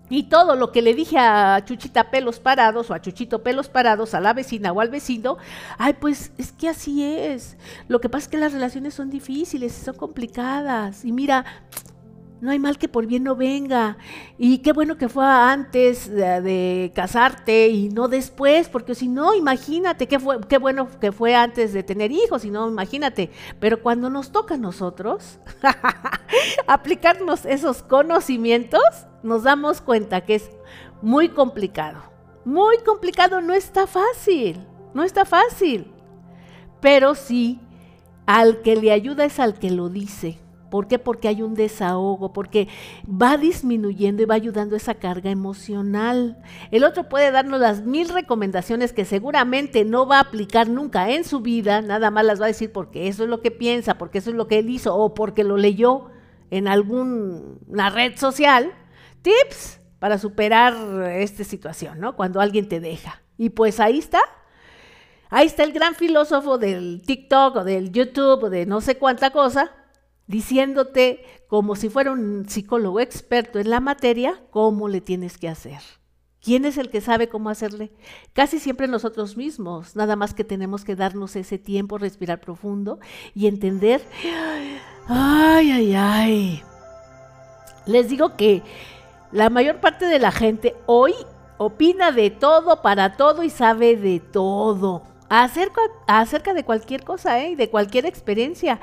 Y 0.09 0.23
todo 0.23 0.55
lo 0.55 0.71
que 0.71 0.81
le 0.81 0.93
dije 0.93 1.17
a 1.17 1.61
Chuchita 1.65 2.09
pelos 2.09 2.39
parados 2.39 2.89
o 2.89 2.93
a 2.93 3.01
Chuchito 3.01 3.43
pelos 3.43 3.67
parados, 3.67 4.13
a 4.13 4.21
la 4.21 4.33
vecina 4.33 4.71
o 4.71 4.79
al 4.79 4.89
vecino, 4.89 5.37
ay, 5.77 5.93
pues 5.93 6.31
es 6.37 6.53
que 6.53 6.69
así 6.69 7.03
es. 7.03 7.57
Lo 7.89 7.99
que 7.99 8.07
pasa 8.07 8.23
es 8.23 8.27
que 8.29 8.37
las 8.37 8.53
relaciones 8.53 8.93
son 8.93 9.09
difíciles, 9.09 9.73
son 9.73 9.95
complicadas. 9.95 11.03
Y 11.03 11.11
mira, 11.11 11.43
no 12.39 12.51
hay 12.51 12.59
mal 12.59 12.77
que 12.77 12.87
por 12.87 13.05
bien 13.05 13.23
no 13.23 13.35
venga. 13.35 13.97
Y 14.37 14.59
qué 14.59 14.71
bueno 14.71 14.97
que 14.97 15.09
fue 15.09 15.25
antes 15.25 16.09
de, 16.09 16.91
casarte 16.93 17.69
y 17.69 17.89
no 17.89 18.07
después, 18.07 18.69
porque 18.69 18.95
si 18.95 19.07
no, 19.07 19.33
imagínate, 19.33 20.07
qué, 20.07 20.19
fue, 20.19 20.39
qué 20.47 20.57
bueno 20.57 20.87
que 20.99 21.11
fue 21.11 21.35
antes 21.35 21.73
de 21.73 21.83
tener 21.83 22.11
hijos, 22.11 22.45
y 22.45 22.51
no, 22.51 22.67
imagínate. 22.67 23.31
Pero 23.59 23.81
cuando 23.81 24.09
nos 24.09 24.31
toca 24.31 24.55
a 24.55 24.57
nosotros 24.57 25.39
aplicarnos 26.67 27.45
esos 27.45 27.81
conocimientos, 27.83 28.81
nos 29.23 29.43
damos 29.43 29.81
cuenta 29.81 30.21
que 30.21 30.35
es 30.35 30.49
muy 31.01 31.29
complicado. 31.29 32.01
Muy 32.45 32.77
complicado, 32.79 33.41
no 33.41 33.53
está 33.53 33.87
fácil, 33.87 34.65
no 34.93 35.03
está 35.03 35.25
fácil. 35.25 35.91
Pero 36.79 37.15
sí, 37.15 37.59
al 38.25 38.61
que 38.61 38.75
le 38.75 38.91
ayuda 38.91 39.25
es 39.25 39.39
al 39.39 39.59
que 39.59 39.71
lo 39.71 39.89
dice 39.89 40.39
¿Por 40.69 40.87
qué? 40.87 40.99
Porque 40.99 41.27
hay 41.27 41.41
un 41.41 41.53
desahogo, 41.53 42.33
porque 42.33 42.67
va 43.05 43.37
disminuyendo 43.37 44.21
y 44.21 44.25
va 44.25 44.35
ayudando 44.35 44.75
esa 44.75 44.95
carga 44.95 45.29
emocional. 45.29 46.37
El 46.71 46.83
otro 46.83 47.09
puede 47.09 47.31
darnos 47.31 47.59
las 47.59 47.81
mil 47.81 48.09
recomendaciones 48.09 48.93
que 48.93 49.05
seguramente 49.05 49.85
no 49.85 50.07
va 50.07 50.17
a 50.17 50.21
aplicar 50.21 50.69
nunca 50.69 51.09
en 51.11 51.23
su 51.23 51.41
vida, 51.41 51.81
nada 51.81 52.11
más 52.11 52.25
las 52.25 52.41
va 52.41 52.45
a 52.45 52.49
decir 52.49 52.71
porque 52.71 53.07
eso 53.07 53.23
es 53.23 53.29
lo 53.29 53.41
que 53.41 53.51
piensa, 53.51 53.97
porque 53.97 54.19
eso 54.19 54.29
es 54.29 54.35
lo 54.35 54.47
que 54.47 54.59
él 54.59 54.69
hizo 54.69 54.95
o 54.95 55.13
porque 55.13 55.43
lo 55.43 55.57
leyó 55.57 56.09
en 56.51 56.67
alguna 56.67 57.89
red 57.89 58.17
social. 58.17 58.71
Tips 59.21 59.79
para 59.99 60.17
superar 60.17 60.75
esta 61.11 61.43
situación, 61.43 61.99
¿no? 61.99 62.15
Cuando 62.15 62.39
alguien 62.39 62.69
te 62.69 62.79
deja. 62.79 63.21
Y 63.37 63.49
pues 63.49 63.79
ahí 63.79 63.99
está, 63.99 64.19
Ahí 65.29 65.47
está 65.47 65.63
el 65.63 65.73
gran 65.73 65.93
filósofo 65.95 66.57
del 66.57 67.01
TikTok 67.05 67.57
o 67.57 67.63
del 67.63 67.91
YouTube 67.91 68.43
o 68.43 68.49
de 68.49 68.65
no 68.65 68.79
sé 68.79 68.97
cuánta 68.97 69.31
cosa, 69.31 69.71
diciéndote 70.27 71.23
como 71.47 71.75
si 71.75 71.89
fuera 71.89 72.11
un 72.11 72.47
psicólogo 72.47 72.99
experto 72.99 73.59
en 73.59 73.69
la 73.69 73.79
materia, 73.79 74.41
cómo 74.51 74.89
le 74.89 75.01
tienes 75.01 75.37
que 75.37 75.49
hacer. 75.49 75.79
¿Quién 76.41 76.65
es 76.65 76.77
el 76.77 76.89
que 76.89 77.01
sabe 77.01 77.27
cómo 77.27 77.49
hacerle? 77.49 77.91
Casi 78.33 78.59
siempre 78.59 78.87
nosotros 78.87 79.35
mismos, 79.35 79.95
nada 79.95 80.15
más 80.15 80.33
que 80.33 80.43
tenemos 80.43 80.85
que 80.85 80.95
darnos 80.95 81.35
ese 81.35 81.57
tiempo, 81.57 81.97
respirar 81.97 82.39
profundo 82.39 82.99
y 83.33 83.47
entender, 83.47 84.01
ay, 85.07 85.71
ay, 85.71 85.95
ay. 85.95 86.63
Les 87.85 88.07
digo 88.09 88.35
que 88.37 88.61
la 89.31 89.49
mayor 89.49 89.81
parte 89.81 90.05
de 90.05 90.19
la 90.19 90.31
gente 90.31 90.75
hoy 90.85 91.13
opina 91.57 92.11
de 92.11 92.29
todo, 92.29 92.81
para 92.81 93.17
todo 93.17 93.43
y 93.43 93.49
sabe 93.49 93.97
de 93.97 94.19
todo, 94.19 95.03
acerca, 95.29 95.81
acerca 96.05 96.53
de 96.53 96.63
cualquier 96.63 97.03
cosa, 97.03 97.43
¿eh? 97.43 97.55
de 97.55 97.69
cualquier 97.69 98.05
experiencia. 98.05 98.79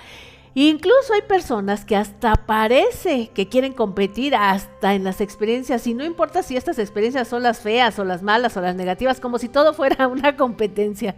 Incluso 0.56 1.12
hay 1.14 1.22
personas 1.22 1.84
que 1.84 1.96
hasta 1.96 2.34
parece 2.36 3.30
que 3.34 3.48
quieren 3.48 3.72
competir 3.72 4.36
hasta 4.36 4.94
en 4.94 5.02
las 5.02 5.20
experiencias 5.20 5.84
y 5.88 5.94
no 5.94 6.04
importa 6.04 6.44
si 6.44 6.56
estas 6.56 6.78
experiencias 6.78 7.26
son 7.26 7.42
las 7.42 7.58
feas 7.58 7.98
o 7.98 8.04
las 8.04 8.22
malas 8.22 8.56
o 8.56 8.60
las 8.60 8.76
negativas, 8.76 9.18
como 9.18 9.38
si 9.38 9.48
todo 9.48 9.74
fuera 9.74 10.06
una 10.08 10.36
competencia. 10.36 11.16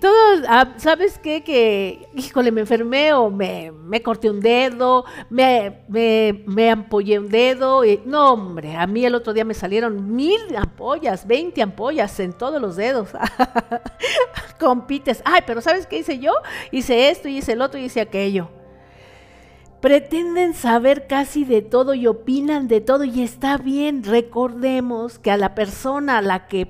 Todo, 0.00 0.12
ah, 0.48 0.74
¿sabes 0.76 1.18
qué? 1.18 1.44
Que, 1.44 2.08
híjole, 2.16 2.50
me 2.50 2.62
enfermé 2.62 3.12
o 3.12 3.30
me, 3.30 3.72
corté 4.02 4.28
un 4.28 4.40
dedo, 4.40 5.04
me, 5.30 5.84
me, 5.88 6.70
ampollé 6.70 7.20
un 7.20 7.28
dedo. 7.28 7.84
Y, 7.84 8.02
no, 8.04 8.32
hombre, 8.32 8.76
a 8.76 8.88
mí 8.88 9.04
el 9.06 9.14
otro 9.14 9.32
día 9.32 9.44
me 9.44 9.54
salieron 9.54 10.14
mil 10.14 10.40
ampollas, 10.56 11.26
20 11.26 11.62
ampollas 11.62 12.18
en 12.18 12.32
todos 12.32 12.60
los 12.60 12.74
dedos. 12.74 13.10
Compites. 14.58 15.22
Ay, 15.24 15.42
pero 15.46 15.60
¿sabes 15.60 15.86
qué 15.86 15.98
hice 15.98 16.18
yo? 16.18 16.32
Hice 16.72 17.10
esto 17.10 17.28
y 17.28 17.38
hice 17.38 17.52
el 17.52 17.62
otro 17.62 17.78
y 17.78 17.84
hice 17.84 18.00
aquello 18.00 18.47
pretenden 19.80 20.54
saber 20.54 21.06
casi 21.06 21.44
de 21.44 21.62
todo 21.62 21.94
y 21.94 22.06
opinan 22.06 22.68
de 22.68 22.80
todo 22.80 23.04
y 23.04 23.22
está 23.22 23.58
bien, 23.58 24.02
recordemos 24.02 25.18
que 25.18 25.30
a 25.30 25.36
la 25.36 25.54
persona 25.54 26.18
a 26.18 26.22
la 26.22 26.46
que 26.46 26.68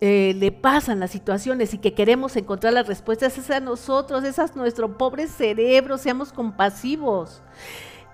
eh, 0.00 0.34
le 0.36 0.52
pasan 0.52 1.00
las 1.00 1.12
situaciones 1.12 1.72
y 1.74 1.78
que 1.78 1.94
queremos 1.94 2.36
encontrar 2.36 2.72
las 2.72 2.88
respuestas 2.88 3.38
es 3.38 3.50
a 3.50 3.60
nosotros, 3.60 4.24
es 4.24 4.38
a 4.38 4.46
nuestro 4.54 4.98
pobre 4.98 5.28
cerebro, 5.28 5.96
seamos 5.96 6.32
compasivos. 6.32 7.40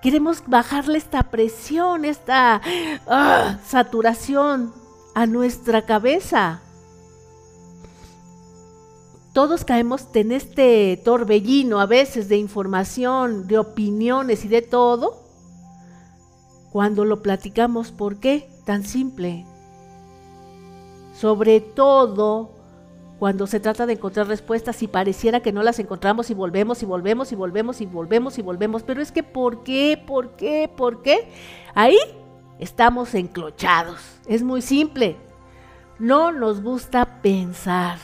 Queremos 0.02 0.42
bajarle 0.46 0.98
esta 0.98 1.24
presión, 1.24 2.04
esta 2.04 2.60
ah, 3.08 3.58
saturación 3.66 4.72
a 5.14 5.26
nuestra 5.26 5.82
cabeza 5.82 6.60
todos 9.38 9.64
caemos 9.64 10.08
en 10.14 10.32
este 10.32 11.00
torbellino 11.04 11.78
a 11.78 11.86
veces 11.86 12.28
de 12.28 12.36
información, 12.38 13.46
de 13.46 13.56
opiniones 13.56 14.44
y 14.44 14.48
de 14.48 14.62
todo, 14.62 15.22
cuando 16.72 17.04
lo 17.04 17.22
platicamos, 17.22 17.92
¿por 17.92 18.18
qué? 18.18 18.50
Tan 18.66 18.82
simple. 18.82 19.46
Sobre 21.14 21.60
todo 21.60 22.50
cuando 23.20 23.46
se 23.46 23.60
trata 23.60 23.86
de 23.86 23.92
encontrar 23.92 24.26
respuestas 24.26 24.82
y 24.82 24.88
pareciera 24.88 25.38
que 25.38 25.52
no 25.52 25.62
las 25.62 25.78
encontramos 25.78 26.30
y 26.30 26.34
volvemos 26.34 26.82
y 26.82 26.86
volvemos 26.86 27.32
y 27.32 27.36
volvemos 27.36 27.80
y 27.80 27.86
volvemos 27.86 28.38
y 28.38 28.42
volvemos. 28.42 28.82
Pero 28.82 29.00
es 29.00 29.12
que 29.12 29.22
¿por 29.22 29.62
qué? 29.62 30.02
¿Por 30.04 30.30
qué? 30.30 30.68
¿Por 30.76 31.00
qué? 31.02 31.28
Ahí 31.76 31.98
estamos 32.58 33.14
enclochados. 33.14 34.00
Es 34.26 34.42
muy 34.42 34.62
simple. 34.62 35.16
No 36.00 36.32
nos 36.32 36.60
gusta 36.60 37.20
pensar 37.22 37.98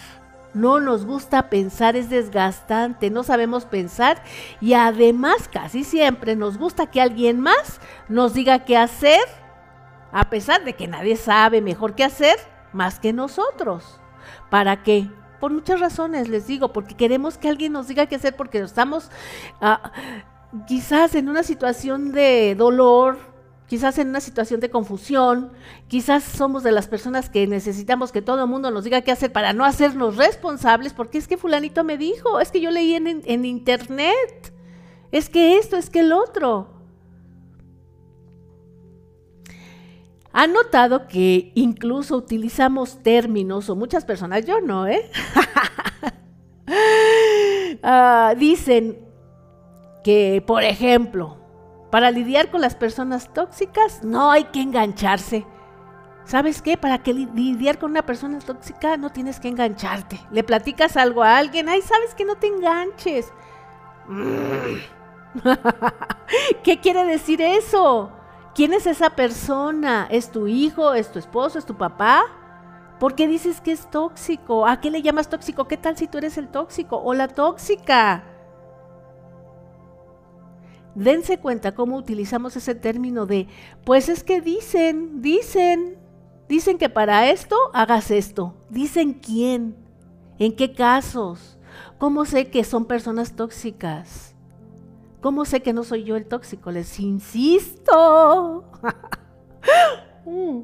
no 0.54 0.80
nos 0.80 1.04
gusta 1.04 1.50
pensar, 1.50 1.96
es 1.96 2.08
desgastante, 2.08 3.10
no 3.10 3.22
sabemos 3.22 3.64
pensar 3.66 4.22
y 4.60 4.74
además 4.74 5.48
casi 5.52 5.84
siempre 5.84 6.36
nos 6.36 6.58
gusta 6.58 6.86
que 6.86 7.00
alguien 7.00 7.40
más 7.40 7.80
nos 8.08 8.34
diga 8.34 8.64
qué 8.64 8.76
hacer, 8.76 9.20
a 10.12 10.30
pesar 10.30 10.64
de 10.64 10.74
que 10.74 10.86
nadie 10.86 11.16
sabe 11.16 11.60
mejor 11.60 11.94
qué 11.94 12.04
hacer 12.04 12.36
más 12.72 13.00
que 13.00 13.12
nosotros. 13.12 14.00
¿Para 14.48 14.82
qué? 14.82 15.08
Por 15.40 15.52
muchas 15.52 15.80
razones, 15.80 16.28
les 16.28 16.46
digo, 16.46 16.72
porque 16.72 16.94
queremos 16.96 17.36
que 17.36 17.48
alguien 17.48 17.72
nos 17.72 17.88
diga 17.88 18.06
qué 18.06 18.14
hacer, 18.14 18.36
porque 18.36 18.58
estamos 18.58 19.10
ah, 19.60 19.92
quizás 20.66 21.14
en 21.14 21.28
una 21.28 21.42
situación 21.42 22.12
de 22.12 22.54
dolor, 22.54 23.33
quizás 23.66 23.98
en 23.98 24.08
una 24.08 24.20
situación 24.20 24.60
de 24.60 24.70
confusión, 24.70 25.52
quizás 25.88 26.22
somos 26.22 26.62
de 26.62 26.72
las 26.72 26.86
personas 26.86 27.30
que 27.30 27.46
necesitamos 27.46 28.12
que 28.12 28.22
todo 28.22 28.42
el 28.42 28.50
mundo 28.50 28.70
nos 28.70 28.84
diga 28.84 29.00
qué 29.00 29.12
hacer 29.12 29.32
para 29.32 29.52
no 29.52 29.64
hacernos 29.64 30.16
responsables, 30.16 30.92
porque 30.92 31.18
es 31.18 31.26
que 31.26 31.36
fulanito 31.36 31.84
me 31.84 31.96
dijo, 31.96 32.40
es 32.40 32.50
que 32.50 32.60
yo 32.60 32.70
leí 32.70 32.94
en, 32.94 33.44
internet, 33.44 34.52
es 35.12 35.28
que 35.28 35.58
esto, 35.58 35.76
es 35.76 35.90
que 35.90 36.00
el 36.00 36.12
otro. 36.12 36.72
¿Han 40.32 40.52
notado 40.52 41.06
que 41.06 41.52
incluso 41.54 42.16
utilizamos 42.16 43.02
términos, 43.02 43.70
o 43.70 43.76
muchas 43.76 44.04
personas, 44.04 44.44
yo 44.44 44.60
no, 44.60 44.86
¿eh? 44.86 45.10
Ah, 47.86 48.34
dicen 48.38 48.98
que, 50.02 50.42
por 50.46 50.64
ejemplo, 50.64 51.43
para 51.94 52.10
lidiar 52.10 52.50
con 52.50 52.60
las 52.60 52.74
personas 52.74 53.32
tóxicas 53.32 54.02
no 54.02 54.32
hay 54.32 54.46
que 54.46 54.60
engancharse. 54.60 55.46
¿Sabes 56.24 56.60
qué? 56.60 56.76
Para 56.76 57.04
que 57.04 57.14
lidiar 57.14 57.78
con 57.78 57.92
una 57.92 58.04
persona 58.04 58.40
tóxica 58.40 58.96
no 58.96 59.10
tienes 59.10 59.38
que 59.38 59.46
engancharte. 59.46 60.18
Le 60.32 60.42
platicas 60.42 60.96
algo 60.96 61.22
a 61.22 61.38
alguien, 61.38 61.68
ay, 61.68 61.82
sabes 61.82 62.12
que 62.16 62.24
no 62.24 62.34
te 62.34 62.48
enganches. 62.48 63.32
¿Qué 66.64 66.80
quiere 66.80 67.04
decir 67.04 67.40
eso? 67.40 68.10
¿Quién 68.56 68.72
es 68.72 68.88
esa 68.88 69.10
persona? 69.10 70.08
¿Es 70.10 70.32
tu 70.32 70.48
hijo? 70.48 70.94
¿Es 70.94 71.12
tu 71.12 71.20
esposo? 71.20 71.60
¿Es 71.60 71.64
tu 71.64 71.76
papá? 71.76 72.24
¿Por 72.98 73.14
qué 73.14 73.28
dices 73.28 73.60
que 73.60 73.70
es 73.70 73.88
tóxico? 73.88 74.66
¿A 74.66 74.80
qué 74.80 74.90
le 74.90 75.00
llamas 75.00 75.28
tóxico? 75.28 75.68
¿Qué 75.68 75.76
tal 75.76 75.96
si 75.96 76.08
tú 76.08 76.18
eres 76.18 76.38
el 76.38 76.48
tóxico 76.48 77.00
o 77.00 77.14
la 77.14 77.28
tóxica? 77.28 78.33
Dense 80.94 81.38
cuenta 81.38 81.74
cómo 81.74 81.96
utilizamos 81.96 82.56
ese 82.56 82.74
término 82.74 83.26
de, 83.26 83.48
pues 83.84 84.08
es 84.08 84.22
que 84.22 84.40
dicen, 84.40 85.22
dicen, 85.22 85.96
dicen 86.48 86.78
que 86.78 86.88
para 86.88 87.30
esto 87.30 87.56
hagas 87.72 88.10
esto. 88.10 88.54
Dicen 88.70 89.14
quién, 89.14 89.76
en 90.38 90.54
qué 90.54 90.72
casos, 90.72 91.58
cómo 91.98 92.24
sé 92.24 92.48
que 92.48 92.62
son 92.64 92.84
personas 92.84 93.34
tóxicas. 93.34 94.34
¿Cómo 95.20 95.46
sé 95.46 95.62
que 95.62 95.72
no 95.72 95.84
soy 95.84 96.04
yo 96.04 96.16
el 96.16 96.26
tóxico? 96.26 96.70
Les 96.70 97.00
insisto. 97.00 98.64
Mm. 100.26 100.62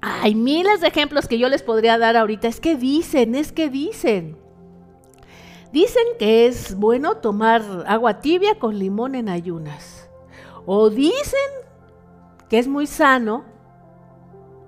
Hay 0.00 0.34
miles 0.34 0.80
de 0.80 0.88
ejemplos 0.88 1.28
que 1.28 1.38
yo 1.38 1.48
les 1.48 1.62
podría 1.62 1.96
dar 1.98 2.16
ahorita. 2.16 2.48
Es 2.48 2.60
que 2.60 2.76
dicen, 2.76 3.36
es 3.36 3.52
que 3.52 3.68
dicen. 3.68 4.36
Dicen 5.72 6.04
que 6.18 6.46
es 6.46 6.74
bueno 6.74 7.16
tomar 7.16 7.62
agua 7.86 8.20
tibia 8.20 8.58
con 8.58 8.78
limón 8.78 9.14
en 9.14 9.28
ayunas. 9.28 10.10
O 10.66 10.90
dicen 10.90 11.40
que 12.48 12.58
es 12.58 12.68
muy 12.68 12.86
sano 12.86 13.44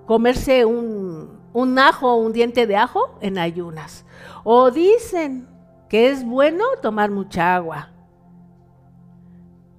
comerse 0.07 0.65
un, 0.65 1.39
un 1.53 1.79
ajo 1.79 2.15
un 2.15 2.33
diente 2.33 2.65
de 2.65 2.75
ajo 2.75 3.17
en 3.21 3.37
ayunas. 3.37 4.05
O 4.43 4.71
dicen 4.71 5.47
que 5.89 6.09
es 6.09 6.25
bueno 6.25 6.65
tomar 6.81 7.11
mucha 7.11 7.55
agua. 7.55 7.91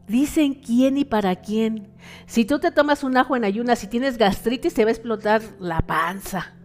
Dicen 0.06 0.54
quién 0.54 0.96
y 0.98 1.04
para 1.04 1.34
quién. 1.36 1.92
Si 2.26 2.44
tú 2.44 2.60
te 2.60 2.70
tomas 2.70 3.02
un 3.02 3.16
ajo 3.16 3.34
en 3.34 3.44
ayunas 3.44 3.82
y 3.82 3.88
tienes 3.88 4.16
gastritis, 4.16 4.74
te 4.74 4.84
va 4.84 4.90
a 4.90 4.92
explotar 4.92 5.42
la 5.58 5.80
panza. 5.80 6.55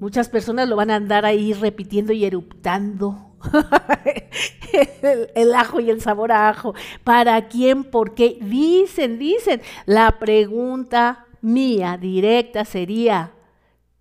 Muchas 0.00 0.28
personas 0.28 0.68
lo 0.68 0.76
van 0.76 0.90
a 0.90 0.96
andar 0.96 1.24
ahí 1.24 1.52
repitiendo 1.52 2.12
y 2.12 2.24
eruptando. 2.24 3.36
el, 5.34 5.54
ajo 5.54 5.80
y 5.80 5.90
el 5.90 6.00
sabor 6.00 6.32
a 6.32 6.48
ajo. 6.48 6.74
¿Para 7.04 7.48
quién? 7.48 7.84
¿Por 7.84 8.14
qué? 8.14 8.38
Dicen, 8.40 9.18
dicen. 9.18 9.60
La 9.86 10.18
pregunta 10.18 11.26
mía 11.40 11.96
directa 11.96 12.64
sería, 12.64 13.32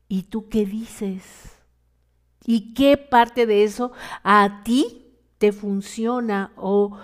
¿y 0.08 0.23
tú 0.23 0.49
qué 0.49 0.65
dices? 0.65 1.23
¿Y 2.45 2.73
qué 2.73 2.97
parte 2.97 3.45
de 3.45 3.63
eso 3.63 3.91
a 4.23 4.63
ti 4.63 5.17
te 5.38 5.51
funciona 5.51 6.51
o 6.56 6.97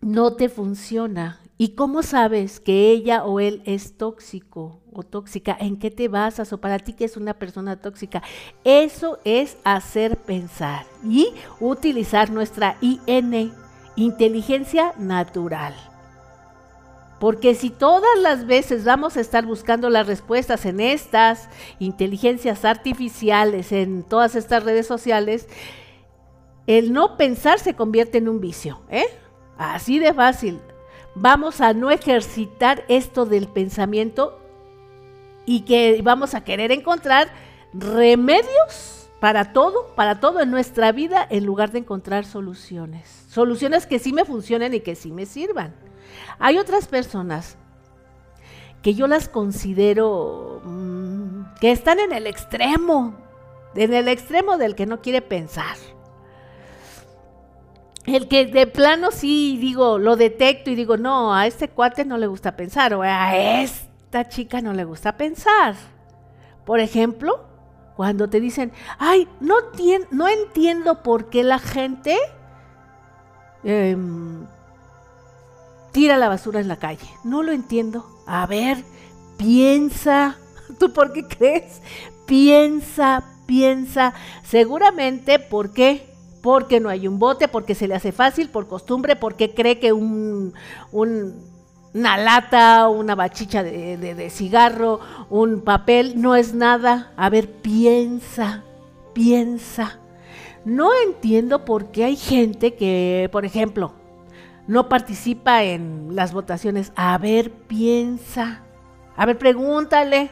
no 0.00 0.34
te 0.34 0.48
funciona? 0.48 1.40
¿Y 1.56 1.74
cómo 1.74 2.02
sabes 2.02 2.58
que 2.58 2.90
ella 2.90 3.24
o 3.24 3.38
él 3.38 3.62
es 3.64 3.96
tóxico 3.96 4.80
tóxica? 5.02 5.56
¿En 5.58 5.76
qué 5.76 5.90
te 5.90 6.08
basas 6.08 6.52
o 6.52 6.58
para 6.58 6.78
ti 6.78 6.92
que 6.92 7.04
es 7.04 7.16
una 7.16 7.34
persona 7.34 7.76
tóxica? 7.76 8.22
Eso 8.62 9.18
es 9.24 9.56
hacer 9.64 10.16
pensar 10.16 10.86
y 11.02 11.32
utilizar 11.60 12.30
nuestra 12.30 12.76
IN, 12.80 13.52
inteligencia 13.96 14.92
natural. 14.98 15.74
Porque 17.18 17.54
si 17.54 17.70
todas 17.70 18.18
las 18.20 18.46
veces 18.46 18.84
vamos 18.84 19.16
a 19.16 19.20
estar 19.20 19.46
buscando 19.46 19.88
las 19.88 20.06
respuestas 20.06 20.66
en 20.66 20.80
estas 20.80 21.48
inteligencias 21.78 22.64
artificiales, 22.64 23.72
en 23.72 24.02
todas 24.02 24.34
estas 24.34 24.64
redes 24.64 24.86
sociales, 24.86 25.48
el 26.66 26.92
no 26.92 27.16
pensar 27.16 27.58
se 27.58 27.74
convierte 27.74 28.18
en 28.18 28.28
un 28.28 28.40
vicio. 28.40 28.80
¿eh? 28.90 29.06
Así 29.56 29.98
de 29.98 30.12
fácil. 30.12 30.60
Vamos 31.14 31.60
a 31.60 31.72
no 31.72 31.90
ejercitar 31.90 32.84
esto 32.88 33.24
del 33.24 33.46
pensamiento 33.46 34.43
y 35.46 35.60
que 35.60 36.00
vamos 36.02 36.34
a 36.34 36.44
querer 36.44 36.72
encontrar 36.72 37.28
remedios 37.72 39.08
para 39.20 39.52
todo, 39.52 39.94
para 39.94 40.20
todo 40.20 40.40
en 40.40 40.50
nuestra 40.50 40.92
vida, 40.92 41.26
en 41.30 41.46
lugar 41.46 41.72
de 41.72 41.78
encontrar 41.78 42.24
soluciones. 42.24 43.26
Soluciones 43.28 43.86
que 43.86 43.98
sí 43.98 44.12
me 44.12 44.24
funcionen 44.24 44.74
y 44.74 44.80
que 44.80 44.94
sí 44.94 45.12
me 45.12 45.26
sirvan. 45.26 45.74
Hay 46.38 46.58
otras 46.58 46.88
personas 46.88 47.56
que 48.82 48.94
yo 48.94 49.06
las 49.06 49.30
considero 49.30 50.60
mm, 50.64 51.54
que 51.58 51.72
están 51.72 52.00
en 52.00 52.12
el 52.12 52.26
extremo, 52.26 53.14
en 53.74 53.94
el 53.94 54.08
extremo 54.08 54.58
del 54.58 54.74
que 54.74 54.84
no 54.84 55.00
quiere 55.00 55.22
pensar. 55.22 55.76
El 58.04 58.28
que 58.28 58.44
de 58.44 58.66
plano 58.66 59.10
sí 59.10 59.56
digo, 59.58 59.98
lo 59.98 60.16
detecto 60.16 60.70
y 60.70 60.74
digo, 60.74 60.98
no, 60.98 61.34
a 61.34 61.46
este 61.46 61.68
cuate 61.68 62.04
no 62.04 62.18
le 62.18 62.26
gusta 62.26 62.56
pensar 62.56 62.92
o 62.92 63.02
a 63.02 63.34
esta 64.14 64.28
chica 64.28 64.60
no 64.60 64.72
le 64.72 64.84
gusta 64.84 65.16
pensar. 65.16 65.74
Por 66.64 66.78
ejemplo, 66.78 67.40
cuando 67.96 68.30
te 68.30 68.38
dicen, 68.38 68.70
ay, 69.00 69.28
no, 69.40 69.56
entiendo 70.28 71.02
por 71.02 71.30
qué 71.30 71.42
la 71.42 71.58
gente 71.58 72.16
em, 73.64 74.46
tira 75.90 76.16
la 76.16 76.28
basura 76.28 76.60
en 76.60 76.68
la 76.68 76.76
calle. 76.76 77.08
No 77.24 77.42
lo 77.42 77.50
entiendo. 77.50 78.06
A 78.24 78.46
ver, 78.46 78.84
piensa. 79.36 80.36
¿Tú 80.78 80.92
por 80.92 81.12
qué 81.12 81.26
crees? 81.26 81.82
Piensa, 82.24 83.24
piensa. 83.46 84.14
Seguramente, 84.44 85.40
¿por 85.40 85.72
qué? 85.72 86.08
Porque 86.40 86.78
no 86.78 86.88
hay 86.88 87.08
un 87.08 87.18
bote, 87.18 87.48
porque 87.48 87.74
se 87.74 87.88
le 87.88 87.96
hace 87.96 88.12
fácil, 88.12 88.48
por 88.48 88.68
costumbre, 88.68 89.16
porque 89.16 89.54
cree 89.54 89.80
que 89.80 89.92
un, 89.92 90.54
una 91.94 92.16
lata, 92.16 92.88
una 92.88 93.14
bachicha 93.14 93.62
de, 93.62 93.96
de 93.96 94.30
cigarro, 94.30 95.00
un 95.30 95.60
papel, 95.60 96.20
no 96.20 96.34
es 96.34 96.52
nada. 96.52 97.12
A 97.16 97.30
ver, 97.30 97.50
piensa, 97.50 98.64
piensa. 99.12 100.00
No 100.64 100.90
entiendo 101.06 101.64
por 101.64 101.92
qué 101.92 102.04
hay 102.04 102.16
gente 102.16 102.74
que, 102.74 103.28
por 103.30 103.44
ejemplo, 103.44 103.92
no 104.66 104.88
participa 104.88 105.62
en 105.62 106.16
las 106.16 106.32
votaciones. 106.32 106.92
A 106.96 107.16
ver, 107.18 107.52
piensa. 107.52 108.62
A 109.16 109.26
ver, 109.26 109.38
pregúntale. 109.38 110.30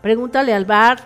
Pregúntale 0.00 0.54
al 0.54 0.64
bar 0.64 0.98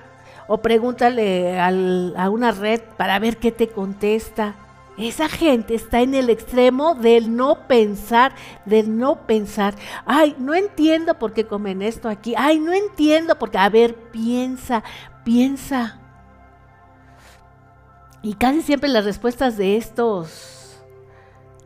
o 0.47 0.59
pregúntale 0.59 1.59
a 1.59 2.31
una 2.31 2.53
red 2.53 2.81
para 2.97 3.19
ver 3.19 3.39
qué 3.39 3.51
te 3.51 3.69
contesta. 3.69 4.55
Esa 5.01 5.31
gente 5.31 5.75
está 5.75 6.03
en 6.03 6.15
el 6.15 6.29
extremo 6.29 6.95
del 6.95 7.35
no 7.35 7.67
pensar, 7.67 8.35
del 8.67 8.99
no 8.99 9.27
pensar. 9.27 9.75
Ay, 10.05 10.37
no 10.39 10.53
entiendo 10.53 11.19
por 11.19 11.33
qué 11.33 11.47
comen 11.47 11.81
esto 11.81 12.11
aquí. 12.11 12.35
Ay, 12.37 12.59
no 12.59 12.75
entiendo 12.75 13.39
por 13.39 13.51
qué. 13.51 13.57
A 13.57 13.71
ver, 13.71 13.95
piensa, 14.11 14.85
piensa. 15.25 15.99
Y 18.21 18.35
casi 18.35 18.61
siempre 18.61 18.91
las 18.91 19.07
respuestas 19.07 19.57
de 19.57 19.79
estos 19.79 20.83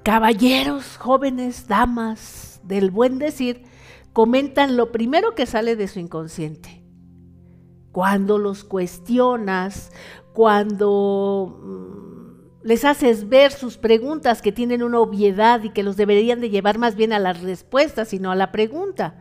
caballeros, 0.05 0.97
jóvenes, 0.97 1.66
damas 1.66 2.61
del 2.62 2.92
buen 2.92 3.18
decir, 3.18 3.64
comentan 4.12 4.77
lo 4.77 4.92
primero 4.92 5.35
que 5.35 5.47
sale 5.47 5.75
de 5.75 5.88
su 5.88 5.99
inconsciente. 5.99 6.85
Cuando 7.90 8.38
los 8.38 8.62
cuestionas, 8.62 9.90
cuando 10.33 11.59
mm, 11.61 12.13
les 12.64 12.85
haces 12.87 13.29
ver 13.29 13.53
sus 13.53 13.77
preguntas 13.77 14.40
que 14.40 14.50
tienen 14.50 14.83
una 14.83 14.98
obviedad 14.98 15.62
y 15.62 15.70
que 15.70 15.83
los 15.83 15.96
deberían 15.96 16.40
de 16.40 16.48
llevar 16.48 16.79
más 16.79 16.96
bien 16.96 17.12
a 17.12 17.18
las 17.18 17.42
respuestas, 17.42 18.09
sino 18.09 18.31
a 18.31 18.35
la 18.35 18.50
pregunta. 18.53 19.14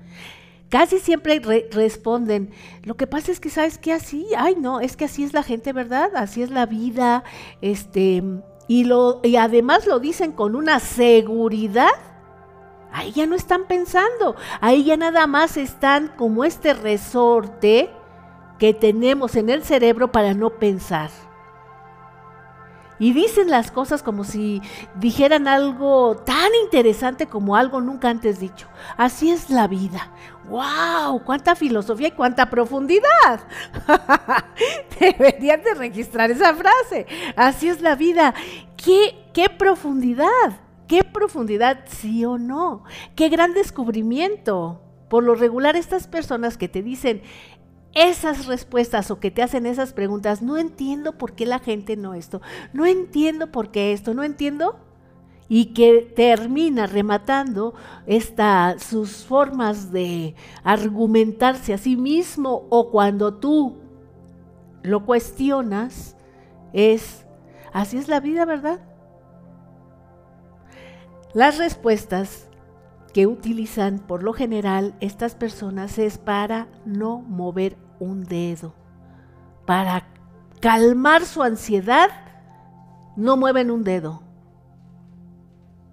Casi 0.70 0.98
siempre 0.98 1.40
responden, 1.72 2.52
lo 2.84 2.96
que 2.96 3.06
pasa 3.06 3.32
es 3.32 3.40
que 3.40 3.50
sabes 3.50 3.78
que 3.78 3.92
así, 3.92 4.26
ay 4.36 4.56
no, 4.60 4.80
es 4.80 4.98
que 4.98 5.06
así 5.06 5.24
es 5.24 5.34
la 5.34 5.44
gente, 5.44 5.74
¿verdad? 5.74 6.16
Así 6.16 6.42
es 6.42 6.50
la 6.50 6.66
vida, 6.66 7.26
este, 7.62 8.24
y, 8.68 8.86
lo, 8.86 9.20
y 9.24 9.36
además 9.36 9.86
lo 9.86 10.00
dicen 10.00 10.32
con 10.32 10.56
una 10.56 10.80
seguridad, 10.80 11.92
ahí 12.92 13.12
ya 13.12 13.28
no 13.28 13.36
están 13.36 13.68
pensando, 13.68 14.36
ahí 14.62 14.86
ya 14.86 14.98
nada 14.98 15.28
más 15.28 15.58
están 15.58 16.08
como 16.18 16.46
este 16.46 16.74
resorte 16.74 17.92
que 18.58 18.74
tenemos 18.74 19.36
en 19.36 19.50
el 19.50 19.64
cerebro 19.64 20.12
para 20.12 20.34
no 20.34 20.50
pensar. 20.52 21.12
Y 23.04 23.12
dicen 23.12 23.50
las 23.50 23.70
cosas 23.70 24.02
como 24.02 24.24
si 24.24 24.62
dijeran 24.96 25.50
algo 25.50 26.16
tan 26.26 26.56
interesante 26.64 27.28
como 27.28 27.58
algo 27.58 27.82
nunca 27.82 28.10
antes 28.10 28.40
dicho. 28.40 28.70
Así 28.96 29.30
es 29.30 29.50
la 29.50 29.68
vida. 29.68 30.14
¡Wow! 30.48 31.22
¡Cuánta 31.26 31.54
filosofía 31.58 32.08
y 32.08 32.12
cuánta 32.12 32.50
profundidad! 32.50 33.42
Deberían 35.02 35.64
de 35.64 35.74
registrar 35.74 36.32
esa 36.32 36.56
frase. 36.56 37.06
Así 37.36 37.68
es 37.68 37.82
la 37.82 37.96
vida. 37.96 38.34
¿Qué, 38.78 39.28
qué 39.34 39.50
profundidad? 39.50 40.62
¿Qué 40.88 41.04
profundidad, 41.04 41.84
sí 41.88 42.24
o 42.24 42.38
no? 42.38 42.86
¡Qué 43.16 43.28
gran 43.28 43.54
descubrimiento! 43.54 44.80
Por 45.10 45.26
lo 45.26 45.36
regular, 45.36 45.76
estas 45.76 46.08
personas 46.08 46.58
que 46.58 46.70
te 46.70 46.82
dicen, 46.82 47.22
esas 47.94 48.48
respuestas 48.48 49.12
o 49.12 49.20
que 49.20 49.32
te 49.32 49.44
hacen 49.44 49.66
esas 49.66 49.94
preguntas, 49.94 50.42
no 50.42 50.58
entiendo 50.58 51.18
por 51.18 51.34
qué 51.34 51.46
la 51.46 51.60
gente 51.60 51.96
no 51.96 52.14
esto, 52.14 52.42
no 52.74 52.86
entiendo 52.86 53.52
por 53.52 53.70
qué 53.72 53.94
esto, 53.94 54.14
no 54.14 54.24
entiendo. 54.24 54.80
Y 55.50 55.74
que 55.74 56.12
termina 56.16 56.88
rematando 56.88 57.76
esta, 58.08 58.80
sus 58.80 59.26
formas 59.26 59.92
de 59.92 60.36
argumentarse 60.64 61.74
a 61.74 61.78
sí 61.78 61.96
mismo 61.96 62.66
o 62.70 62.90
cuando 62.90 63.36
tú 63.36 63.78
lo 64.82 65.06
cuestionas, 65.06 66.16
es, 66.72 67.26
así 67.72 67.98
es 67.98 68.08
la 68.08 68.20
vida, 68.20 68.46
¿verdad? 68.46 68.80
Las 71.34 71.58
respuestas 71.58 72.48
que 73.14 73.28
utilizan 73.28 74.00
por 74.00 74.24
lo 74.24 74.34
general 74.34 74.96
estas 75.00 75.36
personas 75.36 76.00
es 76.00 76.18
para 76.18 76.68
no 76.86 77.20
mover 77.20 77.78
un 78.04 78.24
dedo. 78.24 78.76
Para 79.66 80.06
calmar 80.60 81.26
su 81.26 81.42
ansiedad, 81.42 82.10
no 83.16 83.38
mueven 83.38 83.72
un 83.72 83.84
dedo. 83.84 84.22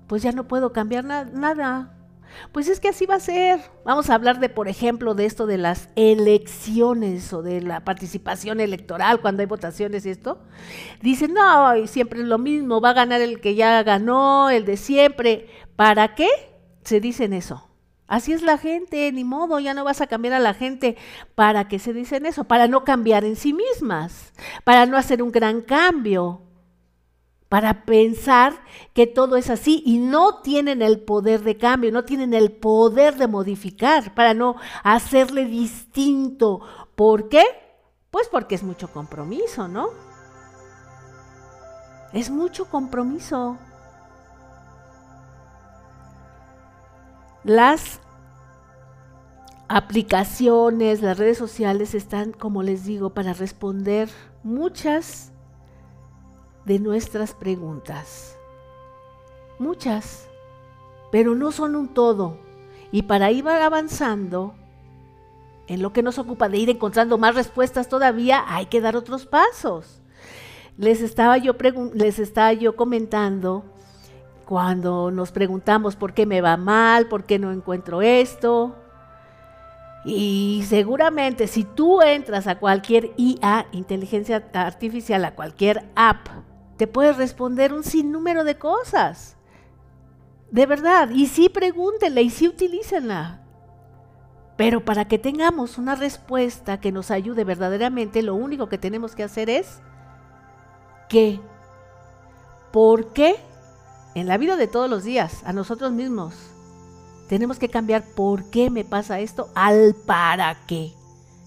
Pues 0.07 0.23
ya 0.23 0.33
no 0.33 0.49
puedo 0.49 0.73
cambiar 0.73 1.05
nada. 1.05 1.97
Pues 2.53 2.69
es 2.69 2.81
que 2.81 2.89
así 2.89 3.07
va 3.07 3.17
a 3.17 3.21
ser. 3.21 3.61
Vamos 3.85 4.11
a 4.11 4.15
hablar 4.15 4.41
de, 4.41 4.49
por 4.49 4.69
ejemplo, 4.69 5.15
de 5.15 5.27
esto 5.27 5.47
de 5.47 5.59
las 5.59 5.89
elecciones 5.97 7.33
o 7.33 7.43
de 7.43 7.61
la 7.61 7.85
participación 7.85 8.61
electoral 8.61 9.21
cuando 9.21 9.43
hay 9.43 9.47
votaciones 9.47 10.07
y 10.07 10.11
esto. 10.11 10.39
Dicen, 11.03 11.35
no, 11.35 11.87
siempre 11.87 12.21
es 12.21 12.27
lo 12.27 12.39
mismo, 12.39 12.81
va 12.81 12.91
a 12.91 12.95
ganar 12.95 13.21
el 13.21 13.41
que 13.41 13.55
ya 13.55 13.83
ganó, 13.83 14.51
el 14.51 14.65
de 14.65 14.77
siempre. 14.77 15.49
¿Para 15.77 16.15
qué? 16.15 16.29
Se 16.85 17.01
dicen 17.01 17.33
eso. 17.33 17.70
Así 18.11 18.33
es 18.33 18.43
la 18.43 18.59
gente, 18.59 19.13
ni 19.13 19.23
modo, 19.23 19.61
ya 19.61 19.73
no 19.73 19.85
vas 19.85 20.01
a 20.01 20.09
cambiar 20.09 20.35
a 20.35 20.41
la 20.41 20.53
gente. 20.53 20.97
¿Para 21.37 21.69
qué 21.69 21.79
se 21.79 21.93
dicen 21.93 22.27
eso? 22.27 22.43
Para 22.43 22.67
no 22.67 22.83
cambiar 22.83 23.25
en 23.25 23.37
sí 23.37 23.53
mismas, 23.53 24.33
para 24.65 24.85
no 24.85 24.97
hacer 24.97 25.23
un 25.23 25.31
gran 25.31 25.61
cambio, 25.61 26.43
para 27.49 27.85
pensar 27.85 28.65
que 28.95 29.07
todo 29.07 29.37
es 29.37 29.49
así 29.49 29.85
y 29.87 29.99
no 29.99 30.43
tienen 30.43 30.83
el 30.83 30.99
poder 30.99 31.45
de 31.45 31.57
cambio, 31.57 31.93
no 31.93 32.05
tienen 32.05 32.35
el 32.35 32.51
poder 32.51 33.15
de 33.15 33.29
modificar, 33.29 34.13
para 34.13 34.35
no 34.35 34.57
hacerle 34.83 35.45
distinto. 35.45 36.63
¿Por 36.97 37.29
qué? 37.29 37.45
Pues 38.11 38.27
porque 38.27 38.57
es 38.57 38.65
mucho 38.65 38.89
compromiso, 38.89 39.69
¿no? 39.69 39.91
Es 42.13 42.29
mucho 42.29 42.65
compromiso. 42.65 43.57
Las 47.45 48.01
aplicaciones, 49.69 51.01
las 51.01 51.17
redes 51.17 51.39
sociales 51.39 51.95
están, 51.95 52.33
como 52.33 52.63
les 52.63 52.85
digo, 52.85 53.11
para 53.11 53.33
responder 53.33 54.09
muchas 54.43 55.33
de 56.67 56.79
nuestras 56.79 57.35
preguntas. 57.35 58.37
Muchas, 59.59 60.29
pero 61.13 61.35
no 61.35 61.53
son 61.53 61.77
un 61.77 61.89
todo. 61.89 62.37
Y 62.93 63.03
para 63.03 63.31
ir 63.31 63.49
avanzando, 63.49 64.55
en 65.67 65.83
lo 65.83 65.93
que 65.93 66.03
nos 66.03 66.19
ocupa 66.19 66.49
de 66.49 66.59
ir 66.59 66.69
encontrando 66.69 67.17
más 67.17 67.37
respuestas 67.37 67.89
todavía, 67.89 68.45
hay 68.49 68.67
que 68.67 68.81
dar 68.81 68.97
otros 68.97 69.25
pasos. 69.25 70.03
Les 70.77 71.01
estaba 71.01 71.39
yo, 71.39 71.55
les 71.95 72.19
estaba 72.19 72.53
yo 72.53 72.75
comentando 72.75 73.65
cuando 74.51 75.13
nos 75.13 75.31
preguntamos 75.31 75.95
por 75.95 76.13
qué 76.13 76.27
me 76.27 76.41
va 76.41 76.57
mal, 76.57 77.07
por 77.07 77.23
qué 77.23 77.39
no 77.39 77.53
encuentro 77.53 78.03
esto. 78.03 78.75
Y 80.05 80.65
seguramente 80.67 81.47
si 81.47 81.63
tú 81.63 82.03
entras 82.03 82.49
a 82.49 82.59
cualquier 82.59 83.13
IA, 83.17 83.69
inteligencia 83.71 84.45
artificial, 84.53 85.25
a 85.25 85.37
cualquier 85.37 85.89
app, 85.95 86.27
te 86.77 86.89
puedes 86.89 87.17
responder 87.17 87.73
un 87.73 87.85
sinnúmero 87.85 88.43
de 88.43 88.59
cosas. 88.59 89.37
De 90.51 90.67
verdad. 90.67 91.11
Y 91.11 91.29
sí 91.29 91.49
pregúntenle 91.49 92.23
y 92.23 92.31
sí 92.31 92.49
utilícenla. 92.49 93.43
Pero 94.57 94.85
para 94.85 95.05
que 95.05 95.21
tengamos 95.21 95.79
una 95.79 95.95
respuesta 95.95 96.81
que 96.81 96.91
nos 96.91 97.13
ayude 97.13 97.45
verdaderamente, 97.45 98.21
lo 98.21 98.35
único 98.35 98.69
que 98.69 98.79
tenemos 98.79 99.15
que 99.15 99.23
hacer 99.23 99.49
es 99.49 99.81
¿qué? 101.09 101.39
¿Por 102.73 103.13
qué 103.13 103.49
en 104.15 104.27
la 104.27 104.39
vida 104.39 104.57
de 104.57 104.67
todos 104.67 104.91
los 104.91 105.05
días, 105.05 105.43
a 105.45 105.53
nosotros 105.53 105.93
mismos. 105.93 106.35
Tenemos 107.29 107.59
que 107.59 107.69
cambiar 107.69 108.05
por 108.05 108.51
qué 108.51 108.71
me 108.71 108.85
pasa 108.85 109.21
esto 109.21 109.51
al 109.55 109.95
para 109.95 110.67
qué. 110.67 110.93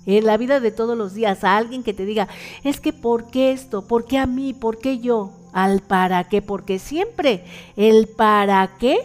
En 0.05 0.25
la 0.25 0.37
vida 0.37 0.59
de 0.59 0.71
todos 0.71 0.97
los 0.97 1.13
días, 1.13 1.43
a 1.43 1.57
alguien 1.57 1.83
que 1.83 1.93
te 1.93 2.05
diga, 2.05 2.27
es 2.63 2.79
que 2.79 2.93
¿por 2.93 3.27
qué 3.27 3.51
esto? 3.51 3.87
¿Por 3.87 4.05
qué 4.05 4.17
a 4.17 4.25
mí? 4.25 4.53
¿Por 4.53 4.79
qué 4.79 4.99
yo? 4.99 5.31
Al 5.53 5.81
para 5.81 6.23
qué, 6.25 6.41
porque 6.41 6.79
siempre 6.79 7.45
el 7.75 8.07
para 8.07 8.77
qué 8.79 8.97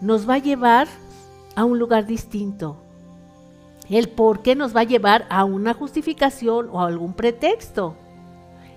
nos 0.00 0.28
va 0.28 0.34
a 0.34 0.38
llevar 0.38 0.88
a 1.56 1.64
un 1.64 1.78
lugar 1.78 2.06
distinto. 2.06 2.76
El 3.88 4.08
por 4.08 4.42
qué 4.42 4.54
nos 4.54 4.74
va 4.74 4.80
a 4.80 4.84
llevar 4.84 5.26
a 5.28 5.44
una 5.44 5.74
justificación 5.74 6.68
o 6.72 6.80
a 6.80 6.86
algún 6.86 7.14
pretexto. 7.14 7.96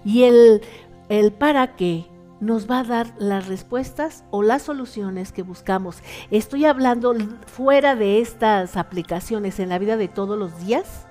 Y 0.06 0.24
el, 0.24 0.62
el 1.10 1.32
para 1.32 1.76
qué 1.76 2.06
nos 2.40 2.70
va 2.70 2.80
a 2.80 2.84
dar 2.84 3.08
las 3.18 3.48
respuestas 3.48 4.24
o 4.32 4.44
las 4.44 4.64
soluciones 4.64 5.32
que 5.32 5.44
buscamos. 5.44 6.02
Estoy 6.32 6.66
hablando 6.66 7.16
fuera 7.48 7.96
de 7.96 8.20
estas 8.20 8.78
aplicaciones 8.78 9.60
en 9.60 9.70
la 9.70 9.80
vida 9.80 9.98
de 9.98 10.08
todos 10.08 10.38
los 10.38 10.60
días, 10.60 11.08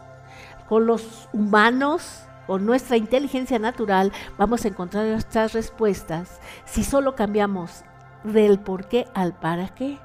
con 0.68 0.86
los 0.86 1.28
humanos, 1.32 2.22
con 2.46 2.64
nuestra 2.64 2.96
inteligencia 2.96 3.58
natural, 3.58 4.12
vamos 4.38 4.64
a 4.64 4.68
encontrar 4.68 5.04
estas 5.06 5.52
respuestas 5.52 6.40
si 6.64 6.84
solo 6.84 7.16
cambiamos 7.16 7.82
del 8.22 8.60
por 8.60 8.88
qué 8.88 9.06
al 9.14 9.34
para 9.34 9.68
qué. 9.68 9.98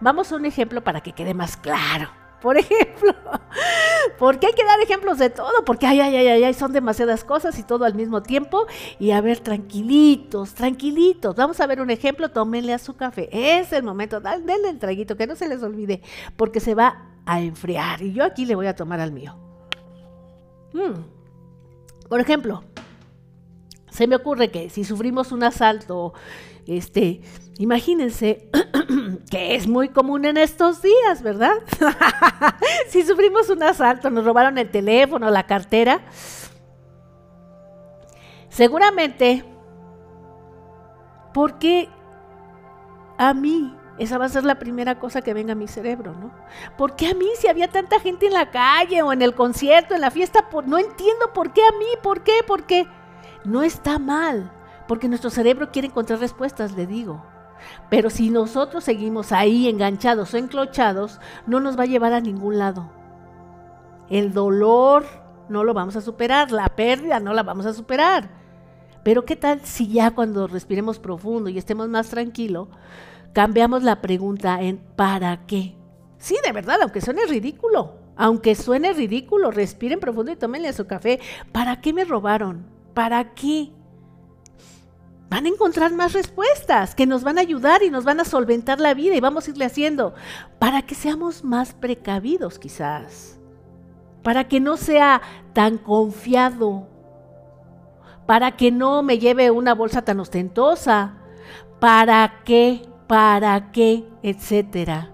Vamos 0.00 0.32
a 0.32 0.36
un 0.36 0.44
ejemplo 0.44 0.82
para 0.82 1.02
que 1.02 1.12
quede 1.12 1.34
más 1.34 1.56
claro 1.56 2.23
por 2.44 2.58
ejemplo. 2.58 3.14
Porque 4.18 4.46
hay 4.46 4.52
que 4.52 4.64
dar 4.64 4.78
ejemplos 4.80 5.16
de 5.16 5.30
todo, 5.30 5.64
porque 5.64 5.86
ay, 5.86 5.98
ay, 6.00 6.14
ay, 6.14 6.44
ay, 6.44 6.54
son 6.54 6.72
demasiadas 6.72 7.24
cosas 7.24 7.58
y 7.58 7.62
todo 7.62 7.86
al 7.86 7.94
mismo 7.94 8.22
tiempo. 8.22 8.66
Y 8.98 9.12
a 9.12 9.22
ver, 9.22 9.40
tranquilitos, 9.40 10.52
tranquilitos. 10.52 11.34
Vamos 11.34 11.58
a 11.60 11.66
ver 11.66 11.80
un 11.80 11.88
ejemplo, 11.88 12.30
tómenle 12.30 12.74
a 12.74 12.78
su 12.78 12.96
café. 12.96 13.30
Es 13.32 13.72
el 13.72 13.82
momento, 13.82 14.20
denle 14.20 14.68
el 14.68 14.78
traguito, 14.78 15.16
que 15.16 15.26
no 15.26 15.36
se 15.36 15.48
les 15.48 15.62
olvide, 15.62 16.02
porque 16.36 16.60
se 16.60 16.74
va 16.74 17.08
a 17.24 17.40
enfriar. 17.40 18.02
Y 18.02 18.12
yo 18.12 18.24
aquí 18.24 18.44
le 18.44 18.54
voy 18.54 18.66
a 18.66 18.76
tomar 18.76 19.00
al 19.00 19.10
mío. 19.10 19.34
Mm. 20.74 21.00
Por 22.10 22.20
ejemplo, 22.20 22.62
se 23.90 24.06
me 24.06 24.16
ocurre 24.16 24.50
que 24.50 24.68
si 24.68 24.84
sufrimos 24.84 25.32
un 25.32 25.44
asalto, 25.44 26.12
este, 26.66 27.22
imagínense 27.58 28.48
que 29.30 29.54
es 29.54 29.66
muy 29.66 29.88
común 29.88 30.24
en 30.24 30.36
estos 30.36 30.82
días, 30.82 31.22
¿verdad? 31.22 31.54
si 32.88 33.02
sufrimos 33.02 33.48
un 33.50 33.62
asalto, 33.62 34.10
nos 34.10 34.24
robaron 34.24 34.58
el 34.58 34.70
teléfono, 34.70 35.30
la 35.30 35.46
cartera, 35.46 36.00
seguramente, 38.48 39.44
porque 41.32 41.88
a 43.18 43.34
mí 43.34 43.76
esa 43.98 44.18
va 44.18 44.24
a 44.24 44.28
ser 44.28 44.44
la 44.44 44.58
primera 44.58 44.98
cosa 44.98 45.22
que 45.22 45.34
venga 45.34 45.52
a 45.52 45.56
mi 45.56 45.68
cerebro, 45.68 46.14
¿no? 46.14 46.32
¿Por 46.76 46.96
qué 46.96 47.08
a 47.08 47.14
mí 47.14 47.28
si 47.38 47.46
había 47.46 47.68
tanta 47.68 48.00
gente 48.00 48.26
en 48.26 48.32
la 48.32 48.50
calle 48.50 49.02
o 49.02 49.12
en 49.12 49.22
el 49.22 49.34
concierto, 49.34 49.94
en 49.94 50.00
la 50.00 50.10
fiesta? 50.10 50.48
no 50.66 50.78
entiendo 50.78 51.32
por 51.32 51.52
qué 51.52 51.62
a 51.62 51.72
mí, 51.78 51.86
por 52.02 52.22
qué, 52.22 52.32
por 52.46 52.64
qué. 52.64 52.86
No 53.44 53.62
está 53.62 53.98
mal, 53.98 54.52
porque 54.88 55.08
nuestro 55.08 55.30
cerebro 55.30 55.70
quiere 55.70 55.88
encontrar 55.88 56.18
respuestas, 56.18 56.72
le 56.72 56.86
digo. 56.86 57.33
Pero 57.90 58.10
si 58.10 58.30
nosotros 58.30 58.84
seguimos 58.84 59.32
ahí 59.32 59.68
enganchados 59.68 60.34
o 60.34 60.36
enclochados, 60.36 61.20
no 61.46 61.60
nos 61.60 61.78
va 61.78 61.84
a 61.84 61.86
llevar 61.86 62.12
a 62.12 62.20
ningún 62.20 62.58
lado. 62.58 62.90
El 64.08 64.32
dolor 64.32 65.04
no 65.48 65.64
lo 65.64 65.74
vamos 65.74 65.96
a 65.96 66.00
superar, 66.00 66.50
la 66.50 66.68
pérdida 66.68 67.20
no 67.20 67.32
la 67.32 67.42
vamos 67.42 67.66
a 67.66 67.74
superar. 67.74 68.28
Pero 69.02 69.24
¿qué 69.24 69.36
tal 69.36 69.60
si 69.60 69.88
ya 69.88 70.12
cuando 70.12 70.46
respiremos 70.46 70.98
profundo 70.98 71.50
y 71.50 71.58
estemos 71.58 71.88
más 71.88 72.08
tranquilos, 72.08 72.68
cambiamos 73.32 73.82
la 73.82 74.00
pregunta 74.00 74.62
en 74.62 74.78
¿para 74.78 75.46
qué? 75.46 75.76
Sí, 76.18 76.36
de 76.44 76.52
verdad, 76.52 76.78
aunque 76.80 77.02
suene 77.02 77.26
ridículo, 77.26 77.98
aunque 78.16 78.54
suene 78.54 78.92
ridículo, 78.94 79.50
respiren 79.50 80.00
profundo 80.00 80.32
y 80.32 80.36
tómenle 80.36 80.72
su 80.72 80.86
café. 80.86 81.20
¿Para 81.52 81.80
qué 81.80 81.92
me 81.92 82.04
robaron? 82.04 82.64
¿Para 82.94 83.34
qué? 83.34 83.72
Van 85.30 85.46
a 85.46 85.48
encontrar 85.48 85.92
más 85.92 86.12
respuestas 86.12 86.94
que 86.94 87.06
nos 87.06 87.24
van 87.24 87.38
a 87.38 87.40
ayudar 87.40 87.82
y 87.82 87.90
nos 87.90 88.04
van 88.04 88.20
a 88.20 88.24
solventar 88.24 88.80
la 88.80 88.94
vida 88.94 89.14
y 89.14 89.20
vamos 89.20 89.46
a 89.46 89.50
irle 89.50 89.64
haciendo 89.64 90.14
para 90.58 90.82
que 90.82 90.94
seamos 90.94 91.42
más 91.44 91.72
precavidos 91.72 92.58
quizás, 92.58 93.38
para 94.22 94.46
que 94.46 94.60
no 94.60 94.76
sea 94.76 95.22
tan 95.52 95.78
confiado, 95.78 96.88
para 98.26 98.52
que 98.52 98.70
no 98.70 99.02
me 99.02 99.18
lleve 99.18 99.50
una 99.50 99.74
bolsa 99.74 100.02
tan 100.02 100.20
ostentosa, 100.20 101.14
para 101.80 102.42
qué, 102.44 102.82
para 103.06 103.72
qué, 103.72 104.04
etcétera. 104.22 105.10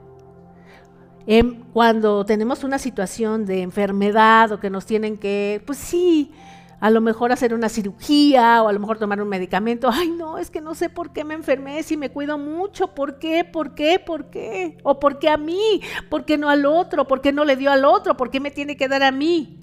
Em, 1.27 1.63
cuando 1.73 2.25
tenemos 2.25 2.65
una 2.65 2.79
situación 2.79 3.47
de 3.47 3.63
enfermedad 3.63 4.53
o 4.53 4.61
que 4.61 4.71
nos 4.71 4.87
tienen 4.87 5.17
que, 5.17 5.63
pues 5.67 5.79
sí, 5.79 6.33
a 6.81 6.91
lo 6.91 7.03
mejor 7.03 7.31
hacer 7.31 7.53
una 7.53 7.69
cirugía 7.69 8.63
o 8.63 8.69
a 8.69 8.73
lo 8.73 8.81
mejor 8.81 8.99
tomar 8.99 9.21
un 9.21 9.29
medicamento. 9.29 9.91
Ay, 9.93 10.11
no, 10.11 10.39
es 10.39 10.51
que 10.51 10.63
no 10.63 10.75
sé 10.75 10.89
por 10.89 11.13
qué 11.13 11.25
me 11.25 11.35
enfermé, 11.35 11.83
si 11.83 11.97
me 11.97 12.11
cuido 12.11 12.39
mucho, 12.39 12.95
¿por 12.95 13.19
qué? 13.19 13.45
¿Por 13.45 13.75
qué? 13.75 13.99
¿Por 13.99 14.31
qué? 14.31 14.79
¿O 14.83 14.99
por 14.99 15.19
qué 15.19 15.29
a 15.29 15.37
mí? 15.37 15.83
¿Por 16.09 16.25
qué 16.25 16.39
no 16.39 16.49
al 16.49 16.65
otro? 16.65 17.07
¿Por 17.07 17.21
qué 17.21 17.33
no 17.33 17.45
le 17.45 17.57
dio 17.57 17.71
al 17.71 17.85
otro? 17.85 18.17
¿Por 18.17 18.31
qué 18.31 18.41
me 18.41 18.51
tiene 18.51 18.77
que 18.77 18.89
dar 18.89 19.03
a 19.03 19.13
mí? 19.13 19.61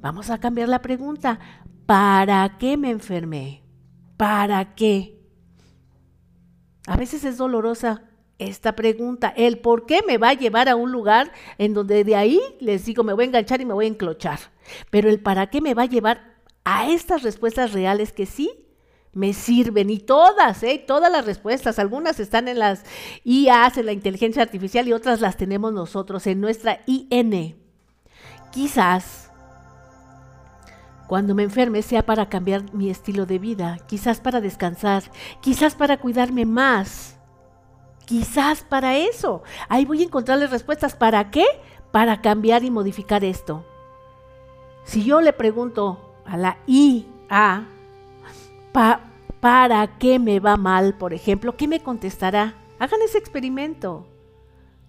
Vamos 0.00 0.30
a 0.30 0.38
cambiar 0.38 0.68
la 0.68 0.82
pregunta. 0.82 1.38
¿Para 1.86 2.58
qué 2.58 2.76
me 2.76 2.90
enfermé? 2.90 3.62
¿Para 4.16 4.74
qué? 4.74 5.20
A 6.88 6.96
veces 6.96 7.24
es 7.24 7.36
dolorosa 7.36 8.05
esta 8.38 8.76
pregunta. 8.76 9.32
El 9.36 9.58
por 9.58 9.86
qué 9.86 10.00
me 10.06 10.18
va 10.18 10.30
a 10.30 10.34
llevar 10.34 10.68
a 10.68 10.76
un 10.76 10.92
lugar 10.92 11.32
en 11.58 11.74
donde 11.74 12.04
de 12.04 12.16
ahí 12.16 12.40
les 12.60 12.84
digo 12.84 13.04
me 13.04 13.12
voy 13.12 13.24
a 13.24 13.28
enganchar 13.28 13.60
y 13.60 13.64
me 13.64 13.74
voy 13.74 13.86
a 13.86 13.88
enclochar. 13.88 14.38
Pero 14.90 15.08
el 15.08 15.20
para 15.20 15.48
qué 15.48 15.60
me 15.60 15.74
va 15.74 15.82
a 15.82 15.86
llevar 15.86 16.36
a 16.64 16.90
estas 16.90 17.22
respuestas 17.22 17.72
reales 17.72 18.12
que 18.12 18.26
sí 18.26 18.50
me 19.12 19.32
sirven 19.32 19.88
y 19.88 19.98
todas, 19.98 20.62
¿eh? 20.62 20.84
todas 20.86 21.10
las 21.10 21.24
respuestas, 21.24 21.78
algunas 21.78 22.20
están 22.20 22.48
en 22.48 22.58
las 22.58 22.84
IAs, 23.24 23.78
en 23.78 23.86
la 23.86 23.92
inteligencia 23.92 24.42
artificial 24.42 24.86
y 24.86 24.92
otras 24.92 25.22
las 25.22 25.38
tenemos 25.38 25.72
nosotros 25.72 26.26
en 26.26 26.38
nuestra 26.38 26.82
IN. 26.84 27.56
Quizás 28.52 29.30
cuando 31.06 31.34
me 31.34 31.44
enferme 31.44 31.80
sea 31.80 32.04
para 32.04 32.28
cambiar 32.28 32.74
mi 32.74 32.90
estilo 32.90 33.24
de 33.24 33.38
vida, 33.38 33.78
quizás 33.86 34.20
para 34.20 34.42
descansar, 34.42 35.04
quizás 35.40 35.74
para 35.74 35.96
cuidarme 35.96 36.44
más 36.44 37.15
Quizás 38.06 38.62
para 38.62 38.96
eso. 38.96 39.42
Ahí 39.68 39.84
voy 39.84 40.00
a 40.00 40.04
encontrarle 40.04 40.46
respuestas. 40.46 40.94
¿Para 40.94 41.30
qué? 41.30 41.44
Para 41.90 42.22
cambiar 42.22 42.64
y 42.64 42.70
modificar 42.70 43.24
esto. 43.24 43.64
Si 44.84 45.04
yo 45.04 45.20
le 45.20 45.32
pregunto 45.32 46.14
a 46.24 46.36
la 46.36 46.58
IA, 46.66 47.66
¿para 49.40 49.98
qué 49.98 50.20
me 50.20 50.38
va 50.38 50.56
mal, 50.56 50.94
por 50.94 51.12
ejemplo? 51.12 51.56
¿Qué 51.56 51.66
me 51.66 51.80
contestará? 51.80 52.54
Hagan 52.78 53.02
ese 53.02 53.18
experimento. 53.18 54.06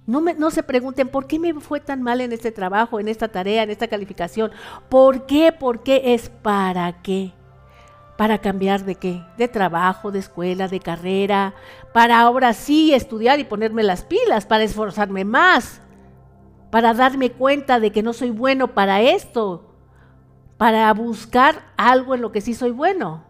No, 0.05 0.21
no 0.21 0.51
se 0.51 0.61
pregunten 0.61 1.09
por 1.09 1.25
qué 1.25 1.39
me 1.39 1.53
fue 1.55 1.79
tan 1.79 2.03
mal 2.03 2.21
en 2.21 2.31
este 2.31 2.51
trabajo, 2.51 2.99
en 2.99 3.07
esta 3.07 3.29
tarea, 3.29 3.63
en 3.63 3.71
esta 3.71 3.87
calificación. 3.87 4.51
¿Por 4.87 5.25
qué? 5.25 5.51
¿Por 5.51 5.81
qué 5.81 6.13
es 6.13 6.29
para 6.29 7.01
qué? 7.01 7.33
Para 8.17 8.39
cambiar 8.39 8.83
de 8.83 8.95
qué? 8.95 9.23
De 9.37 9.47
trabajo, 9.47 10.11
de 10.11 10.19
escuela, 10.19 10.67
de 10.67 10.79
carrera, 10.79 11.53
para 11.93 12.19
ahora 12.19 12.53
sí 12.53 12.93
estudiar 12.93 13.39
y 13.39 13.43
ponerme 13.43 13.83
las 13.83 14.03
pilas, 14.03 14.45
para 14.45 14.63
esforzarme 14.63 15.23
más, 15.23 15.81
para 16.71 16.95
darme 16.95 17.31
cuenta 17.31 17.79
de 17.79 17.91
que 17.91 18.01
no 18.01 18.13
soy 18.13 18.31
bueno 18.31 18.73
para 18.73 19.01
esto, 19.01 19.75
para 20.57 20.91
buscar 20.93 21.61
algo 21.77 22.15
en 22.15 22.21
lo 22.21 22.31
que 22.31 22.41
sí 22.41 22.55
soy 22.55 22.71
bueno. 22.71 23.23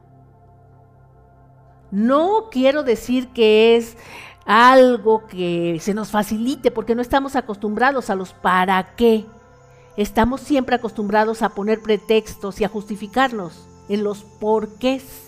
No 1.91 2.49
quiero 2.49 2.83
decir 2.83 3.27
que 3.29 3.75
es 3.75 3.97
algo 4.45 5.27
que 5.27 5.77
se 5.81 5.93
nos 5.93 6.11
facilite 6.11 6.71
porque 6.71 6.95
no 6.95 7.01
estamos 7.01 7.35
acostumbrados 7.35 8.09
a 8.09 8.15
los 8.15 8.31
para 8.31 8.95
qué. 8.95 9.25
Estamos 9.97 10.39
siempre 10.41 10.75
acostumbrados 10.75 11.41
a 11.41 11.49
poner 11.49 11.81
pretextos 11.81 12.61
y 12.61 12.63
a 12.63 12.69
justificarnos 12.69 13.67
en 13.89 14.03
los 14.03 14.23
porqués. 14.23 15.27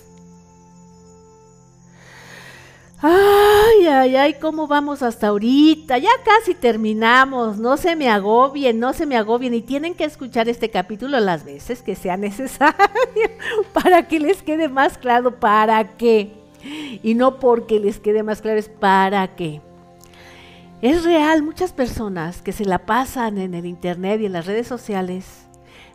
Ay, 3.02 3.88
ay, 3.88 4.16
ay, 4.18 4.34
¿cómo 4.42 4.68
vamos 4.68 5.02
hasta 5.04 5.28
ahorita? 5.28 5.98
Ya 6.00 6.10
casi 6.26 6.54
terminamos, 6.54 7.58
no 7.58 7.78
se 7.78 7.96
me 7.96 8.10
agobien, 8.10 8.78
no 8.78 8.92
se 8.92 9.06
me 9.06 9.16
agobien 9.16 9.54
y 9.54 9.62
tienen 9.62 9.96
que 9.96 10.04
escuchar 10.04 10.50
este 10.50 10.70
capítulo 10.70 11.18
las 11.22 11.46
veces 11.46 11.82
que 11.82 11.96
sea 11.96 12.18
necesario 12.18 12.76
para 13.74 14.06
que 14.10 14.20
les 14.20 14.44
quede 14.44 14.68
más 14.68 14.98
claro 14.98 15.40
para 15.40 15.96
qué. 15.96 16.34
Y 17.02 17.14
no 17.14 17.40
porque 17.40 17.80
les 17.80 18.02
quede 18.02 18.22
más 18.22 18.42
claro, 18.42 18.60
es 18.60 18.68
para 18.68 19.34
qué. 19.36 19.62
Es 20.82 21.06
real, 21.06 21.42
muchas 21.42 21.72
personas 21.72 22.42
que 22.42 22.52
se 22.52 22.66
la 22.66 22.80
pasan 22.80 23.38
en 23.38 23.54
el 23.54 23.66
internet 23.66 24.20
y 24.20 24.26
en 24.26 24.34
las 24.34 24.46
redes 24.46 24.68
sociales 24.68 25.49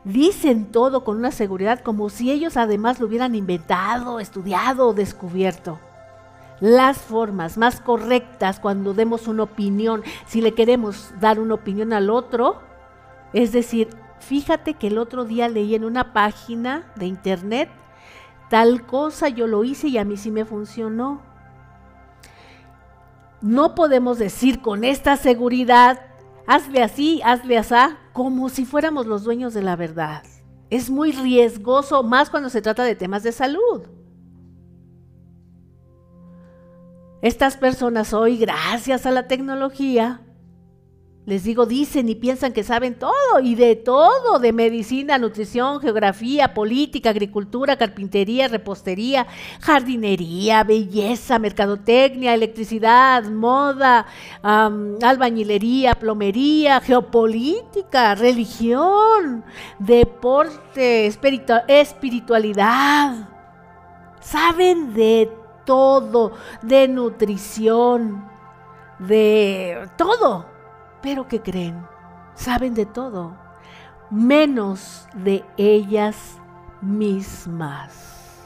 dicen 0.05 0.67
todo 0.67 1.05
con 1.05 1.17
una 1.17 1.31
seguridad 1.31 1.81
como 1.81 2.11
si 2.11 2.31
ellos 2.31 2.57
además 2.57 3.01
lo 3.01 3.07
hubieran 3.07 3.35
inventado, 3.35 4.21
estudiado 4.21 4.89
o 4.89 4.95
descubierto. 4.95 5.79
Las 6.61 6.99
formas 6.99 7.59
más 7.59 7.81
correctas 7.81 8.61
cuando 8.61 8.95
demos 8.95 9.27
una 9.27 9.43
opinión, 9.43 10.03
si 10.27 10.41
le 10.41 10.55
queremos 10.55 11.13
dar 11.21 11.41
una 11.41 11.55
opinión 11.55 11.93
al 11.93 12.11
otro, 12.11 12.61
es 13.33 13.53
decir, 13.53 13.89
fíjate 14.21 14.75
que 14.75 14.87
el 14.87 14.99
otro 14.99 15.25
día 15.25 15.49
leí 15.49 15.75
en 15.75 15.85
una 15.85 16.13
página 16.13 16.93
de 16.97 17.07
internet 17.07 17.69
tal 18.49 18.87
cosa 18.87 19.29
yo 19.29 19.47
lo 19.47 19.65
hice 19.65 19.89
y 19.89 19.99
a 19.99 20.05
mí 20.05 20.17
sí 20.17 20.31
me 20.31 20.45
funcionó. 20.45 21.21
No 23.41 23.75
podemos 23.75 24.19
decir 24.19 24.63
con 24.63 24.85
esta 24.85 25.17
seguridad, 25.17 26.01
hazle 26.47 26.83
así, 26.83 27.21
hazle 27.25 27.59
así, 27.59 27.75
como 28.15 28.49
si 28.49 28.65
fuéramos 28.65 29.07
los 29.07 29.25
dueños 29.25 29.55
de 29.55 29.63
la 29.63 29.75
verdad. 29.75 30.23
Es 30.71 30.89
muy 30.89 31.11
riesgoso, 31.11 32.05
más 32.05 32.31
cuando 32.31 32.49
se 32.49 32.63
trata 32.63 32.85
de 32.85 32.95
temas 32.95 33.25
de 33.25 33.33
salud. 33.33 33.83
Estas 37.23 37.57
personas 37.57 38.15
hoy, 38.15 38.39
gracias 38.39 39.05
a 39.05 39.11
la 39.11 39.27
tecnología, 39.27 40.23
les 41.27 41.43
digo, 41.43 41.65
dicen 41.65 42.07
y 42.11 42.17
piensan 42.17 42.53
que 42.53 42.63
saben 42.63 42.99
todo 42.99 43.41
y 43.43 43.55
de 43.55 43.77
todo, 43.77 44.39
de 44.39 44.53
medicina, 44.53 45.17
nutrición, 45.17 45.81
geografía, 45.81 46.53
política, 46.53 47.09
agricultura, 47.09 47.77
carpintería, 47.77 48.47
repostería, 48.49 49.27
jardinería, 49.61 50.65
belleza, 50.65 51.39
mercadotecnia, 51.39 52.35
electricidad, 52.35 53.25
moda, 53.25 54.05
albañilería, 54.43 55.95
plomería, 55.95 56.83
geopolítica, 56.83 58.15
religión, 58.15 59.47
deporte, 59.79 61.07
espiritualidad. 61.07 63.31
Saben 64.21 64.93
de 64.93 65.33
todo, 65.65 66.33
de 66.61 66.87
nutrición, 66.87 68.29
de 68.99 69.89
todo 69.97 70.53
pero 71.05 71.29
¿qué 71.29 71.43
creen? 71.43 71.85
Saben 72.35 72.73
de 72.73 72.87
todo, 72.87 73.37
menos 74.11 75.07
de 75.15 75.45
ellas 75.59 76.41
mismas. 76.81 78.41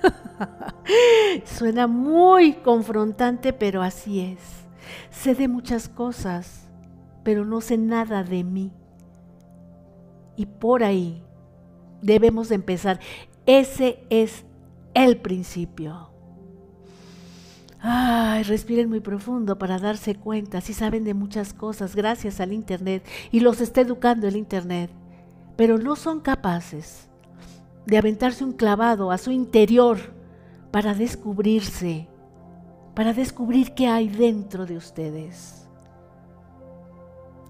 Suena 1.44 1.88
muy 1.88 2.52
confrontante, 2.54 3.52
pero 3.52 3.82
así 3.82 4.20
es. 4.20 4.38
Sé 5.10 5.34
de 5.34 5.48
muchas 5.48 5.88
cosas, 5.88 6.68
pero 7.24 7.44
no 7.44 7.60
sé 7.60 7.76
nada 7.76 8.22
de 8.22 8.44
mí. 8.44 8.72
Y 10.36 10.46
por 10.46 10.84
ahí 10.84 11.24
debemos 12.02 12.50
de 12.50 12.54
empezar. 12.54 13.00
Ese 13.46 14.06
es 14.10 14.44
el 14.94 15.16
principio. 15.16 16.05
Ay, 17.88 18.42
respiren 18.42 18.88
muy 18.88 18.98
profundo 18.98 19.60
para 19.60 19.78
darse 19.78 20.16
cuenta 20.16 20.60
si 20.60 20.72
saben 20.72 21.04
de 21.04 21.14
muchas 21.14 21.52
cosas 21.52 21.94
gracias 21.94 22.40
al 22.40 22.52
Internet 22.52 23.06
y 23.30 23.38
los 23.38 23.60
está 23.60 23.80
educando 23.80 24.26
el 24.26 24.34
Internet, 24.34 24.90
pero 25.54 25.78
no 25.78 25.94
son 25.94 26.18
capaces 26.18 27.08
de 27.86 27.96
aventarse 27.96 28.42
un 28.42 28.54
clavado 28.54 29.12
a 29.12 29.18
su 29.18 29.30
interior 29.30 29.98
para 30.72 30.94
descubrirse, 30.94 32.08
para 32.96 33.12
descubrir 33.12 33.72
qué 33.72 33.86
hay 33.86 34.08
dentro 34.08 34.66
de 34.66 34.76
ustedes. 34.76 35.68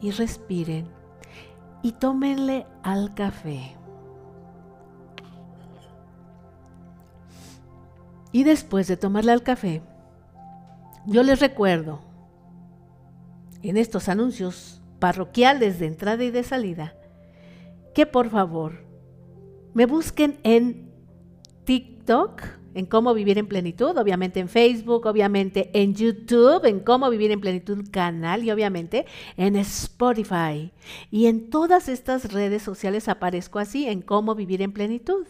Y 0.03 0.11
respiren 0.11 0.87
y 1.81 1.93
tómenle 1.93 2.67
al 2.83 3.15
café. 3.15 3.75
Y 8.33 8.45
después 8.45 8.87
de 8.87 8.99
tomarle 8.99 9.33
al 9.33 9.43
café, 9.43 9.81
yo 11.07 11.23
les 11.23 11.41
recuerdo 11.41 12.01
en 13.63 13.77
estos 13.77 14.09
anuncios 14.09 14.81
parroquiales 14.99 15.79
de 15.79 15.87
entrada 15.87 16.25
y 16.25 16.31
de 16.31 16.43
salida 16.43 16.95
que 17.95 18.07
por 18.07 18.29
favor 18.29 18.85
me 19.75 19.87
busquen 19.87 20.39
en 20.43 20.91
TikTok, 21.65 22.43
en 22.75 22.87
cómo 22.87 23.15
vivir 23.15 23.39
en 23.39 23.47
plenitud, 23.47 23.97
obviamente 23.97 24.41
en 24.41 24.49
Facebook, 24.49 25.07
obviamente 25.07 25.71
en 25.73 25.95
YouTube, 25.95 26.65
en 26.65 26.81
cómo 26.81 27.09
vivir 27.11 27.31
en 27.31 27.41
plenitud 27.41 27.85
canal 27.91 28.45
y 28.45 28.51
obviamente 28.51 29.07
en 29.37 29.57
Spotify. 29.57 30.73
Y 31.11 31.27
en 31.27 31.51
todas 31.51 31.89
estas 31.89 32.33
redes 32.33 32.63
sociales 32.63 33.09
aparezco 33.09 33.59
así, 33.59 33.87
en 33.87 34.03
cómo 34.03 34.35
vivir 34.35 34.63
en 34.63 34.73
plenitud. 34.73 35.27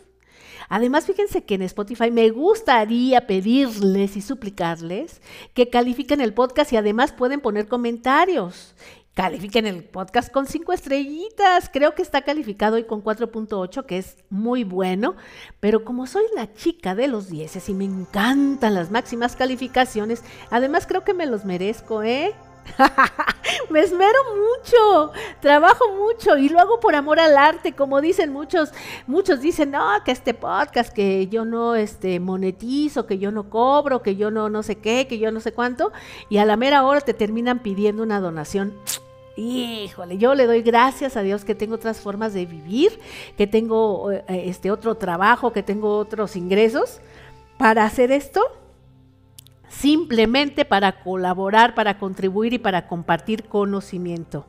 Además, 0.68 1.06
fíjense 1.06 1.44
que 1.44 1.54
en 1.54 1.62
Spotify 1.62 2.10
me 2.10 2.30
gustaría 2.30 3.26
pedirles 3.26 4.16
y 4.16 4.22
suplicarles 4.22 5.20
que 5.54 5.70
califiquen 5.70 6.20
el 6.20 6.34
podcast 6.34 6.72
y 6.72 6.76
además 6.76 7.12
pueden 7.12 7.40
poner 7.40 7.68
comentarios. 7.68 8.74
Califiquen 9.16 9.66
el 9.66 9.82
podcast 9.82 10.30
con 10.30 10.46
cinco 10.46 10.74
estrellitas. 10.74 11.70
Creo 11.72 11.94
que 11.94 12.02
está 12.02 12.20
calificado 12.20 12.76
hoy 12.76 12.84
con 12.84 13.02
4.8, 13.02 13.86
que 13.86 13.96
es 13.96 14.18
muy 14.28 14.62
bueno. 14.62 15.16
Pero 15.58 15.86
como 15.86 16.06
soy 16.06 16.24
la 16.34 16.52
chica 16.52 16.94
de 16.94 17.08
los 17.08 17.30
dieces 17.30 17.70
y 17.70 17.72
me 17.72 17.86
encantan 17.86 18.74
las 18.74 18.90
máximas 18.90 19.34
calificaciones, 19.34 20.22
además 20.50 20.86
creo 20.86 21.02
que 21.02 21.14
me 21.14 21.24
los 21.24 21.46
merezco, 21.46 22.02
¿eh? 22.02 22.34
me 23.70 23.80
esmero 23.80 24.18
mucho, 24.34 25.12
trabajo 25.40 25.84
mucho 25.94 26.36
y 26.36 26.48
lo 26.48 26.58
hago 26.58 26.80
por 26.80 26.94
amor 26.94 27.20
al 27.20 27.36
arte, 27.36 27.72
como 27.72 28.00
dicen 28.00 28.32
muchos, 28.32 28.72
muchos 29.06 29.40
dicen, 29.40 29.70
no, 29.70 29.86
que 30.04 30.12
este 30.12 30.34
podcast, 30.34 30.92
que 30.92 31.28
yo 31.28 31.44
no 31.44 31.74
este, 31.74 32.20
monetizo, 32.20 33.06
que 33.06 33.18
yo 33.18 33.30
no 33.30 33.48
cobro, 33.50 34.02
que 34.02 34.16
yo 34.16 34.30
no 34.30 34.48
no 34.48 34.62
sé 34.62 34.76
qué, 34.76 35.06
que 35.06 35.18
yo 35.18 35.30
no 35.30 35.40
sé 35.40 35.52
cuánto, 35.52 35.92
y 36.28 36.38
a 36.38 36.44
la 36.44 36.56
mera 36.56 36.84
hora 36.84 37.00
te 37.00 37.14
terminan 37.14 37.60
pidiendo 37.60 38.02
una 38.02 38.20
donación. 38.20 38.74
Híjole, 39.36 40.16
yo 40.16 40.34
le 40.34 40.46
doy 40.46 40.62
gracias 40.62 41.16
a 41.16 41.22
Dios 41.22 41.44
que 41.44 41.54
tengo 41.54 41.74
otras 41.74 42.00
formas 42.00 42.32
de 42.32 42.46
vivir, 42.46 42.98
que 43.36 43.46
tengo 43.46 44.10
eh, 44.10 44.24
este 44.28 44.70
otro 44.70 44.94
trabajo, 44.94 45.52
que 45.52 45.62
tengo 45.62 45.98
otros 45.98 46.36
ingresos 46.36 47.00
para 47.58 47.84
hacer 47.84 48.12
esto 48.12 48.40
simplemente 49.80 50.64
para 50.64 51.02
colaborar, 51.02 51.74
para 51.74 51.98
contribuir 51.98 52.54
y 52.54 52.58
para 52.58 52.86
compartir 52.86 53.44
conocimiento. 53.44 54.46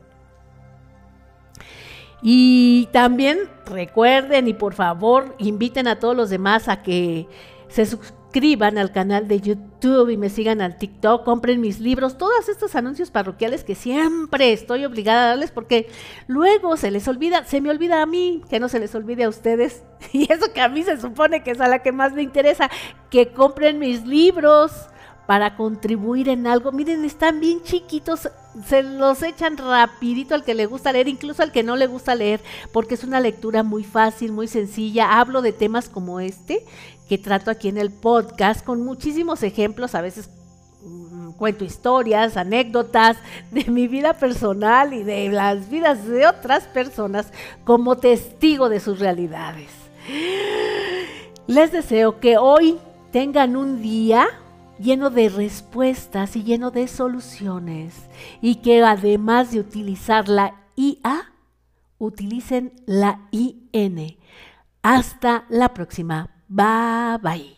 Y 2.22 2.88
también 2.92 3.38
recuerden 3.66 4.48
y 4.48 4.54
por 4.54 4.74
favor 4.74 5.36
inviten 5.38 5.86
a 5.86 5.98
todos 5.98 6.16
los 6.16 6.30
demás 6.30 6.68
a 6.68 6.82
que 6.82 7.28
se 7.68 7.86
suscriban 7.86 8.76
al 8.78 8.90
canal 8.90 9.28
de 9.28 9.40
YouTube 9.40 10.10
y 10.10 10.16
me 10.16 10.30
sigan 10.30 10.60
al 10.60 10.78
TikTok, 10.78 11.24
compren 11.24 11.60
mis 11.60 11.78
libros, 11.78 12.18
todos 12.18 12.48
estos 12.48 12.74
anuncios 12.74 13.10
parroquiales 13.10 13.62
que 13.62 13.74
siempre 13.74 14.52
estoy 14.52 14.84
obligada 14.84 15.24
a 15.24 15.28
darles 15.28 15.52
porque 15.52 15.88
luego 16.26 16.76
se 16.76 16.90
les 16.90 17.06
olvida, 17.06 17.44
se 17.44 17.60
me 17.60 17.70
olvida 17.70 18.02
a 18.02 18.06
mí, 18.06 18.42
que 18.50 18.58
no 18.58 18.68
se 18.68 18.80
les 18.80 18.94
olvide 18.94 19.24
a 19.24 19.28
ustedes. 19.28 19.84
Y 20.12 20.32
eso 20.32 20.52
que 20.52 20.60
a 20.60 20.68
mí 20.68 20.82
se 20.82 20.98
supone 21.00 21.42
que 21.42 21.50
es 21.50 21.60
a 21.60 21.68
la 21.68 21.80
que 21.80 21.92
más 21.92 22.14
me 22.14 22.22
interesa, 22.22 22.70
que 23.10 23.28
compren 23.32 23.78
mis 23.78 24.06
libros 24.06 24.88
para 25.28 25.56
contribuir 25.56 26.30
en 26.30 26.46
algo. 26.46 26.72
Miren, 26.72 27.04
están 27.04 27.38
bien 27.38 27.60
chiquitos, 27.62 28.30
se 28.66 28.82
los 28.82 29.22
echan 29.22 29.58
rapidito 29.58 30.34
al 30.34 30.42
que 30.42 30.54
le 30.54 30.64
gusta 30.64 30.90
leer, 30.90 31.06
incluso 31.06 31.42
al 31.42 31.52
que 31.52 31.62
no 31.62 31.76
le 31.76 31.86
gusta 31.86 32.14
leer, 32.14 32.40
porque 32.72 32.94
es 32.94 33.04
una 33.04 33.20
lectura 33.20 33.62
muy 33.62 33.84
fácil, 33.84 34.32
muy 34.32 34.48
sencilla. 34.48 35.20
Hablo 35.20 35.42
de 35.42 35.52
temas 35.52 35.90
como 35.90 36.18
este 36.18 36.64
que 37.10 37.18
trato 37.18 37.50
aquí 37.50 37.68
en 37.68 37.76
el 37.76 37.90
podcast 37.90 38.64
con 38.64 38.82
muchísimos 38.82 39.42
ejemplos, 39.42 39.94
a 39.94 40.00
veces 40.00 40.30
mm, 40.82 41.32
cuento 41.32 41.62
historias, 41.62 42.38
anécdotas 42.38 43.18
de 43.50 43.64
mi 43.64 43.86
vida 43.86 44.14
personal 44.14 44.94
y 44.94 45.02
de 45.02 45.28
las 45.28 45.68
vidas 45.68 46.08
de 46.08 46.26
otras 46.26 46.64
personas 46.68 47.26
como 47.64 47.98
testigo 47.98 48.70
de 48.70 48.80
sus 48.80 48.98
realidades. 48.98 49.68
Les 51.46 51.70
deseo 51.70 52.18
que 52.18 52.38
hoy 52.38 52.78
tengan 53.12 53.56
un 53.56 53.82
día 53.82 54.26
lleno 54.78 55.10
de 55.10 55.28
respuestas 55.28 56.36
y 56.36 56.44
lleno 56.44 56.70
de 56.70 56.88
soluciones 56.88 57.94
y 58.40 58.56
que 58.56 58.82
además 58.82 59.52
de 59.52 59.60
utilizar 59.60 60.28
la 60.28 60.54
IA, 60.76 61.32
utilicen 61.98 62.72
la 62.86 63.28
IN. 63.30 64.18
Hasta 64.82 65.44
la 65.48 65.74
próxima. 65.74 66.30
Bye 66.48 67.18
bye. 67.20 67.57